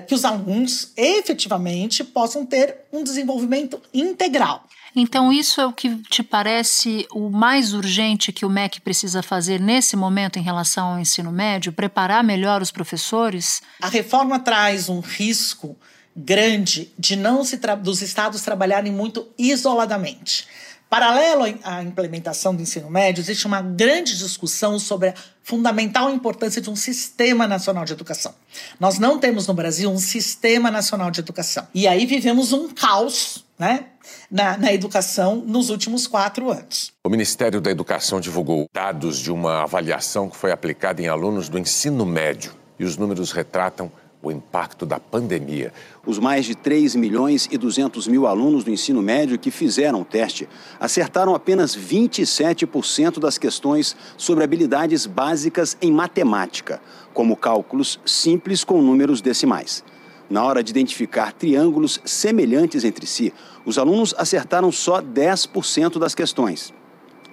que 0.07 0.15
os 0.15 0.25
alunos 0.25 0.91
efetivamente 0.97 2.03
possam 2.03 2.43
ter 2.43 2.77
um 2.91 3.03
desenvolvimento 3.03 3.79
integral. 3.93 4.67
Então, 4.99 5.31
isso 5.31 5.61
é 5.61 5.65
o 5.67 5.71
que 5.71 5.95
te 6.09 6.23
parece 6.23 7.05
o 7.11 7.29
mais 7.29 7.71
urgente 7.71 8.31
que 8.31 8.43
o 8.43 8.49
MEC 8.49 8.81
precisa 8.81 9.21
fazer 9.21 9.61
nesse 9.61 9.95
momento 9.95 10.39
em 10.39 10.41
relação 10.41 10.87
ao 10.87 10.99
ensino 10.99 11.31
médio? 11.31 11.71
Preparar 11.71 12.23
melhor 12.23 12.63
os 12.63 12.71
professores? 12.71 13.61
A 13.79 13.89
reforma 13.89 14.39
traz 14.39 14.89
um 14.89 14.99
risco 14.99 15.77
grande 16.15 16.91
de 16.97 17.15
não 17.15 17.43
se 17.43 17.57
dos 17.79 18.01
estados 18.01 18.41
trabalharem 18.41 18.91
muito 18.91 19.27
isoladamente. 19.37 20.47
Paralelo 20.89 21.43
à 21.63 21.83
implementação 21.83 22.55
do 22.55 22.63
ensino 22.63 22.89
médio, 22.89 23.21
existe 23.21 23.45
uma 23.45 23.61
grande 23.61 24.17
discussão 24.17 24.79
sobre 24.79 25.09
a 25.09 25.13
fundamental 25.43 26.11
importância 26.11 26.59
de 26.59 26.71
um 26.71 26.75
sistema 26.75 27.45
nacional 27.45 27.85
de 27.85 27.93
educação. 27.93 28.33
Nós 28.79 28.97
não 28.97 29.19
temos 29.19 29.45
no 29.45 29.53
Brasil 29.53 29.91
um 29.91 29.99
sistema 29.99 30.71
nacional 30.71 31.11
de 31.11 31.19
educação. 31.19 31.67
E 31.71 31.87
aí 31.87 32.07
vivemos 32.07 32.51
um 32.51 32.69
caos 32.69 33.45
né, 33.57 33.85
na, 34.29 34.57
na 34.57 34.73
educação 34.73 35.35
nos 35.35 35.69
últimos 35.69 36.07
quatro 36.07 36.51
anos. 36.51 36.93
O 37.03 37.09
Ministério 37.09 37.59
da 37.59 37.71
Educação 37.71 38.19
divulgou 38.19 38.67
dados 38.73 39.17
de 39.17 39.31
uma 39.31 39.63
avaliação 39.63 40.29
que 40.29 40.37
foi 40.37 40.51
aplicada 40.51 41.01
em 41.01 41.07
alunos 41.07 41.49
do 41.49 41.57
ensino 41.57 42.05
médio. 42.05 42.53
E 42.79 42.83
os 42.83 42.95
números 42.95 43.31
retratam 43.31 43.91
o 44.21 44.31
impacto 44.31 44.85
da 44.85 44.99
pandemia. 44.99 45.71
Os 46.05 46.19
mais 46.19 46.45
de 46.45 46.55
3 46.55 46.95
milhões 46.95 47.47
e 47.51 47.57
200 47.57 48.07
mil 48.07 48.27
alunos 48.27 48.63
do 48.63 48.71
ensino 48.71 49.01
médio 49.01 49.37
que 49.37 49.51
fizeram 49.51 50.01
o 50.01 50.05
teste 50.05 50.47
acertaram 50.79 51.33
apenas 51.33 51.75
27% 51.75 53.19
das 53.19 53.37
questões 53.37 53.95
sobre 54.17 54.43
habilidades 54.43 55.05
básicas 55.05 55.77
em 55.81 55.91
matemática, 55.91 56.81
como 57.13 57.35
cálculos 57.35 57.99
simples 58.05 58.63
com 58.63 58.81
números 58.81 59.21
decimais. 59.21 59.83
Na 60.29 60.43
hora 60.43 60.61
de 60.61 60.71
identificar 60.71 61.31
triângulos 61.31 62.01
semelhantes 62.03 62.83
entre 62.83 63.05
si, 63.05 63.33
os 63.65 63.77
alunos 63.77 64.13
acertaram 64.17 64.71
só 64.71 65.01
10% 65.01 65.97
das 65.97 66.13
questões. 66.13 66.73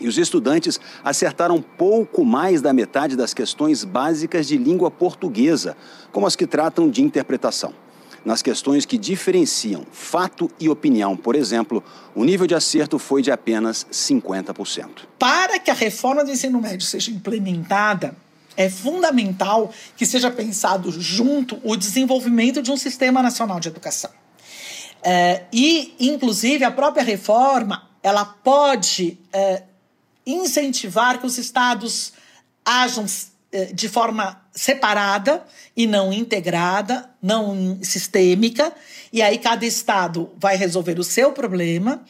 E 0.01 0.09
os 0.09 0.19
estudantes 0.19 0.81
acertaram 1.05 1.63
pouco 1.63 2.25
mais 2.25 2.61
da 2.61 2.73
metade 2.73 3.17
das 3.17 3.33
questões 3.33 3.85
básicas 3.85 4.47
de 4.47 4.57
língua 4.57 4.91
portuguesa, 4.91 5.77
como 6.13 6.27
as 6.27 6.37
que 6.37 6.47
tratam 6.47 6.89
de 6.89 7.03
interpretação. 7.03 7.73
Nas 8.25 8.41
questões 8.41 8.87
que 8.87 8.97
diferenciam 8.97 9.85
fato 9.93 10.51
e 10.59 10.69
opinião, 10.69 11.15
por 11.15 11.37
exemplo, 11.37 11.85
o 12.15 12.25
nível 12.25 12.47
de 12.47 12.55
acerto 12.55 12.99
foi 12.99 13.21
de 13.21 13.31
apenas 13.31 13.87
50%. 13.93 15.03
Para 15.19 15.59
que 15.59 15.71
a 15.71 15.75
reforma 15.75 16.25
do 16.25 16.31
ensino 16.31 16.61
médio 16.61 16.87
seja 16.87 17.11
implementada, 17.11 18.17
é 18.57 18.69
fundamental 18.69 19.73
que 19.97 20.07
seja 20.07 20.31
pensado 20.31 20.91
junto 21.01 21.61
o 21.63 21.77
desenvolvimento 21.77 22.63
de 22.63 22.71
um 22.71 22.77
sistema 22.77 23.23
nacional 23.23 23.61
de 23.61 23.69
educação. 23.69 24.11
É, 25.03 25.45
e, 25.53 25.95
inclusive, 26.01 26.65
a 26.65 26.71
própria 26.71 27.03
reforma 27.03 27.89
ela 28.03 28.25
pode 28.25 29.19
é, 29.33 29.63
incentivar 30.27 31.19
que 31.19 31.27
os 31.27 31.39
estados 31.39 32.13
hajam 32.65 33.07
eh, 33.53 33.67
de 33.73 33.89
forma 33.89 34.43
separada 34.53 35.45
e 35.77 35.87
não 35.87 36.13
integrada, 36.13 37.09
não 37.23 37.79
sistêmica, 37.83 38.73
e 39.13 39.23
aí 39.23 39.39
cada 39.39 39.65
estado 39.65 40.33
vai 40.37 40.57
resolver 40.57 40.99
o 40.99 41.05
seu 41.05 41.33
problema. 41.33 42.03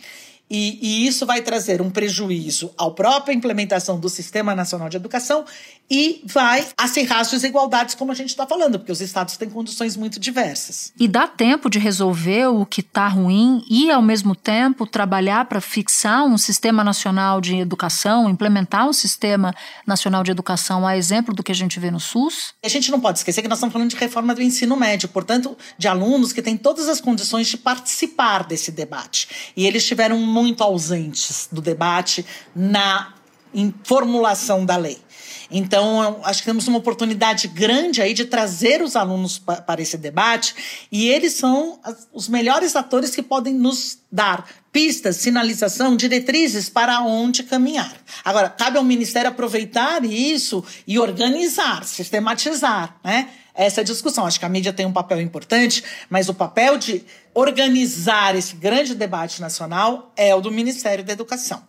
E, 0.48 0.78
e, 0.80 1.06
isso 1.06 1.26
vai 1.26 1.40
trazer 1.40 1.82
um 1.82 1.90
prejuízo 1.90 2.72
à 2.78 2.90
própria 2.90 3.34
implementação 3.34 3.98
do 3.98 4.08
Sistema 4.08 4.54
Nacional 4.54 4.88
de 4.88 4.96
Educação 4.96 5.44
e 5.90 6.22
vai 6.26 6.66
acirrar 6.76 7.20
as 7.20 7.30
desigualdades, 7.30 7.94
como 7.94 8.10
a 8.10 8.14
gente 8.14 8.30
está 8.30 8.46
falando, 8.46 8.78
porque 8.78 8.92
os 8.92 9.00
estados 9.00 9.36
têm 9.36 9.50
condições 9.50 9.96
muito 9.96 10.18
diversas. 10.18 10.92
E 10.98 11.06
dá 11.06 11.26
tempo 11.26 11.68
de 11.68 11.78
resolver 11.78 12.46
o 12.46 12.64
que 12.64 12.80
está 12.80 13.06
ruim 13.06 13.62
e, 13.68 13.90
ao 13.90 14.02
mesmo 14.02 14.34
tempo, 14.34 14.86
trabalhar 14.86 15.44
para 15.44 15.60
fixar 15.60 16.24
um 16.24 16.38
Sistema 16.38 16.82
Nacional 16.82 17.40
de 17.40 17.56
Educação, 17.56 18.28
implementar 18.28 18.88
um 18.88 18.92
Sistema 18.92 19.54
Nacional 19.86 20.22
de 20.22 20.30
Educação, 20.30 20.86
a 20.86 20.96
exemplo 20.96 21.34
do 21.34 21.42
que 21.42 21.52
a 21.52 21.54
gente 21.54 21.78
vê 21.78 21.90
no 21.90 22.00
SUS? 22.00 22.54
A 22.64 22.68
gente 22.68 22.90
não 22.90 23.00
pode 23.00 23.18
esquecer 23.18 23.42
que 23.42 23.48
nós 23.48 23.58
estamos 23.58 23.72
falando 23.72 23.90
de 23.90 23.96
reforma 23.96 24.34
do 24.34 24.42
ensino 24.42 24.76
médio, 24.76 25.08
portanto, 25.08 25.56
de 25.76 25.86
alunos 25.86 26.32
que 26.32 26.42
têm 26.42 26.56
todas 26.56 26.88
as 26.88 27.00
condições 27.00 27.46
de 27.48 27.58
participar 27.58 28.44
desse 28.44 28.72
debate. 28.72 29.52
E 29.56 29.66
eles 29.66 29.82
estiveram 29.82 30.18
muito 30.18 30.62
ausentes 30.62 31.48
do 31.52 31.60
debate 31.60 32.24
na 32.54 33.14
formulação 33.84 34.64
da 34.64 34.76
lei. 34.76 34.98
Então, 35.50 36.20
acho 36.24 36.40
que 36.40 36.46
temos 36.46 36.66
uma 36.68 36.78
oportunidade 36.78 37.48
grande 37.48 38.00
aí 38.00 38.14
de 38.14 38.24
trazer 38.24 38.82
os 38.82 38.96
alunos 38.96 39.38
pa 39.38 39.56
para 39.56 39.80
esse 39.80 39.96
debate 39.96 40.54
e 40.90 41.08
eles 41.08 41.34
são 41.34 41.78
os 42.12 42.28
melhores 42.28 42.74
atores 42.76 43.14
que 43.14 43.22
podem 43.22 43.54
nos 43.54 43.98
dar 44.10 44.46
pistas, 44.72 45.16
sinalização, 45.16 45.96
diretrizes 45.96 46.68
para 46.68 47.00
onde 47.00 47.42
caminhar. 47.44 47.94
Agora, 48.24 48.48
cabe 48.48 48.76
ao 48.76 48.84
Ministério 48.84 49.30
aproveitar 49.30 50.04
isso 50.04 50.64
e 50.86 50.98
organizar, 50.98 51.84
sistematizar, 51.84 52.96
né? 53.04 53.28
Essa 53.54 53.84
discussão. 53.84 54.26
Acho 54.26 54.40
que 54.40 54.44
a 54.44 54.48
mídia 54.48 54.72
tem 54.72 54.84
um 54.84 54.92
papel 54.92 55.20
importante, 55.20 55.84
mas 56.10 56.28
o 56.28 56.34
papel 56.34 56.76
de 56.76 57.04
organizar 57.32 58.34
esse 58.34 58.56
grande 58.56 58.96
debate 58.96 59.40
nacional 59.40 60.12
é 60.16 60.34
o 60.34 60.40
do 60.40 60.50
Ministério 60.50 61.04
da 61.04 61.12
Educação. 61.12 61.62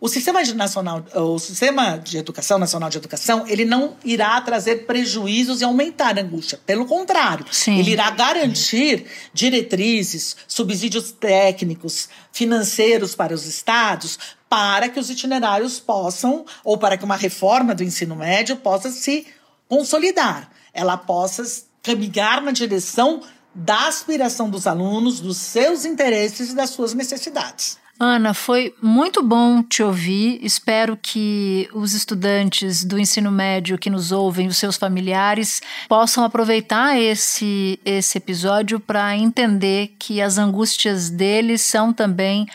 O 0.00 0.08
sistema 0.08 0.44
de, 0.44 0.54
nacional, 0.54 1.04
o 1.12 1.38
sistema 1.40 1.96
de 1.98 2.18
educação 2.18 2.56
nacional 2.56 2.88
de 2.88 2.98
educação, 2.98 3.44
ele 3.48 3.64
não 3.64 3.96
irá 4.04 4.40
trazer 4.40 4.86
prejuízos 4.86 5.60
e 5.60 5.64
aumentar 5.64 6.16
a 6.16 6.22
angústia. 6.22 6.60
Pelo 6.64 6.86
contrário, 6.86 7.44
Sim. 7.50 7.78
ele 7.78 7.90
irá 7.90 8.08
garantir 8.10 9.06
diretrizes, 9.34 10.36
subsídios 10.46 11.10
técnicos, 11.10 12.08
financeiros 12.30 13.16
para 13.16 13.34
os 13.34 13.44
estados, 13.44 14.18
para 14.48 14.88
que 14.88 15.00
os 15.00 15.10
itinerários 15.10 15.80
possam, 15.80 16.44
ou 16.62 16.78
para 16.78 16.96
que 16.96 17.04
uma 17.04 17.16
reforma 17.16 17.74
do 17.74 17.82
ensino 17.82 18.14
médio 18.14 18.56
possa 18.56 18.92
se 18.92 19.26
consolidar, 19.68 20.50
ela 20.72 20.96
possa 20.96 21.42
caminhar 21.82 22.40
na 22.40 22.52
direção 22.52 23.20
da 23.54 23.88
aspiração 23.88 24.48
dos 24.48 24.66
alunos, 24.66 25.18
dos 25.18 25.38
seus 25.38 25.84
interesses 25.84 26.50
e 26.50 26.54
das 26.54 26.70
suas 26.70 26.94
necessidades. 26.94 27.76
Ana, 28.00 28.32
foi 28.32 28.72
muito 28.80 29.24
bom 29.24 29.60
te 29.60 29.82
ouvir. 29.82 30.38
Espero 30.40 30.96
que 30.96 31.68
os 31.72 31.94
estudantes 31.94 32.84
do 32.84 32.96
ensino 32.96 33.32
médio 33.32 33.76
que 33.76 33.90
nos 33.90 34.12
ouvem, 34.12 34.46
os 34.46 34.56
seus 34.56 34.76
familiares, 34.76 35.60
possam 35.88 36.22
aproveitar 36.22 36.96
esse, 36.96 37.80
esse 37.84 38.16
episódio 38.18 38.78
para 38.78 39.16
entender 39.16 39.96
que 39.98 40.20
as 40.20 40.38
angústias 40.38 41.10
deles 41.10 41.62
são 41.62 41.92
também 41.92 42.46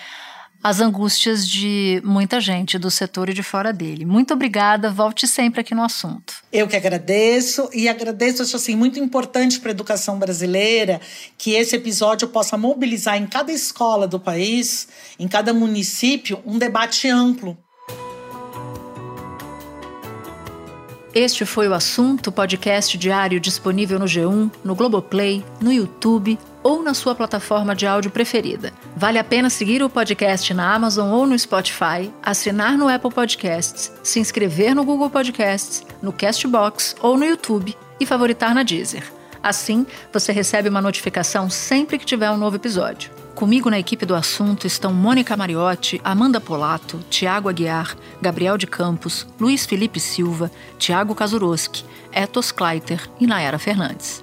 as 0.64 0.80
angústias 0.80 1.46
de 1.46 2.02
muita 2.06 2.40
gente 2.40 2.80
do 2.80 2.90
setor 2.90 3.30
e 3.30 3.34
de 3.34 3.44
fora 3.44 3.74
dele. 3.74 4.06
Muito 4.06 4.34
obrigada, 4.34 4.90
volte 4.90 5.28
sempre 5.28 5.60
aqui 5.60 5.76
no 5.76 5.84
assunto. 5.84 6.36
Eu 6.54 6.70
que 6.70 6.78
agradeço 6.78 7.70
e 7.74 7.90
agradeço, 7.90 8.42
acho 8.42 8.56
assim, 8.56 8.74
muito 8.74 8.98
importante 8.98 9.60
para 9.60 9.72
a 9.72 9.74
educação 9.74 10.18
brasileira 10.18 11.02
que 11.38 11.52
esse 11.52 11.76
episódio 11.76 12.30
possa 12.30 12.58
mobilizar 12.58 13.18
em 13.18 13.28
cada 13.28 13.52
escola 13.52 14.08
do 14.08 14.18
país, 14.18 14.88
em 15.20 15.28
cada 15.28 15.54
município, 15.54 16.40
um 16.46 16.58
debate 16.58 17.10
amplo. 17.10 17.58
Este 21.14 21.46
foi 21.46 21.68
o 21.68 21.74
assunto 21.74 22.32
podcast 22.32 22.98
diário 22.98 23.40
disponível 23.40 24.00
no 24.00 24.06
G1, 24.06 24.50
no 24.64 24.76
Globoplay, 24.76 25.44
no 25.62 25.72
YouTube 25.72 26.40
ou 26.64 26.82
na 26.82 26.94
sua 26.94 27.14
plataforma 27.14 27.76
de 27.76 27.86
áudio 27.86 28.10
preferida. 28.10 28.72
Vale 28.96 29.20
a 29.20 29.24
pena 29.24 29.50
seguir 29.50 29.84
o 29.84 29.90
podcast 29.90 30.54
na 30.54 30.74
Amazon 30.74 31.12
ou 31.12 31.28
no 31.28 31.38
Spotify, 31.38 32.12
assinar 32.24 32.78
no 32.78 32.88
Apple 32.88 33.12
Podcasts, 33.12 33.92
se 34.02 34.20
inscrever 34.20 34.74
no 34.74 34.86
Google 34.86 35.10
Podcasts, 35.10 35.86
no 36.02 36.14
Castbox 36.14 36.96
ou 37.02 37.18
no 37.18 37.26
YouTube 37.26 37.76
e 38.00 38.06
favoritar 38.06 38.56
na 38.56 38.64
Deezer. 38.64 39.04
Assim, 39.44 39.86
você 40.12 40.32
recebe 40.32 40.70
uma 40.70 40.82
notificação 40.82 41.50
sempre 41.50 42.00
que 42.00 42.06
tiver 42.06 42.32
um 42.32 42.38
novo 42.38 42.56
episódio. 42.56 43.12
Comigo 43.36 43.70
na 43.70 43.80
equipe 43.80 44.06
do 44.06 44.16
assunto 44.16 44.66
estão 44.66 44.94
Mônica 44.94 45.36
Mariotti, 45.36 46.00
Amanda 46.04 46.40
Polato, 46.40 47.00
Tiago 47.10 47.50
Aguiar, 47.50 47.98
Gabriel 48.22 48.58
de 48.58 48.68
Campos, 48.68 49.28
Luiz 49.40 49.66
Felipe 49.66 50.00
Silva, 50.00 50.50
Tiago 50.78 51.14
Kazuroski, 51.14 51.84
Etos 52.12 52.52
Kleiter 52.52 53.10
e 53.20 53.28
Nayara 53.28 53.60
Fernandes. 53.60 54.23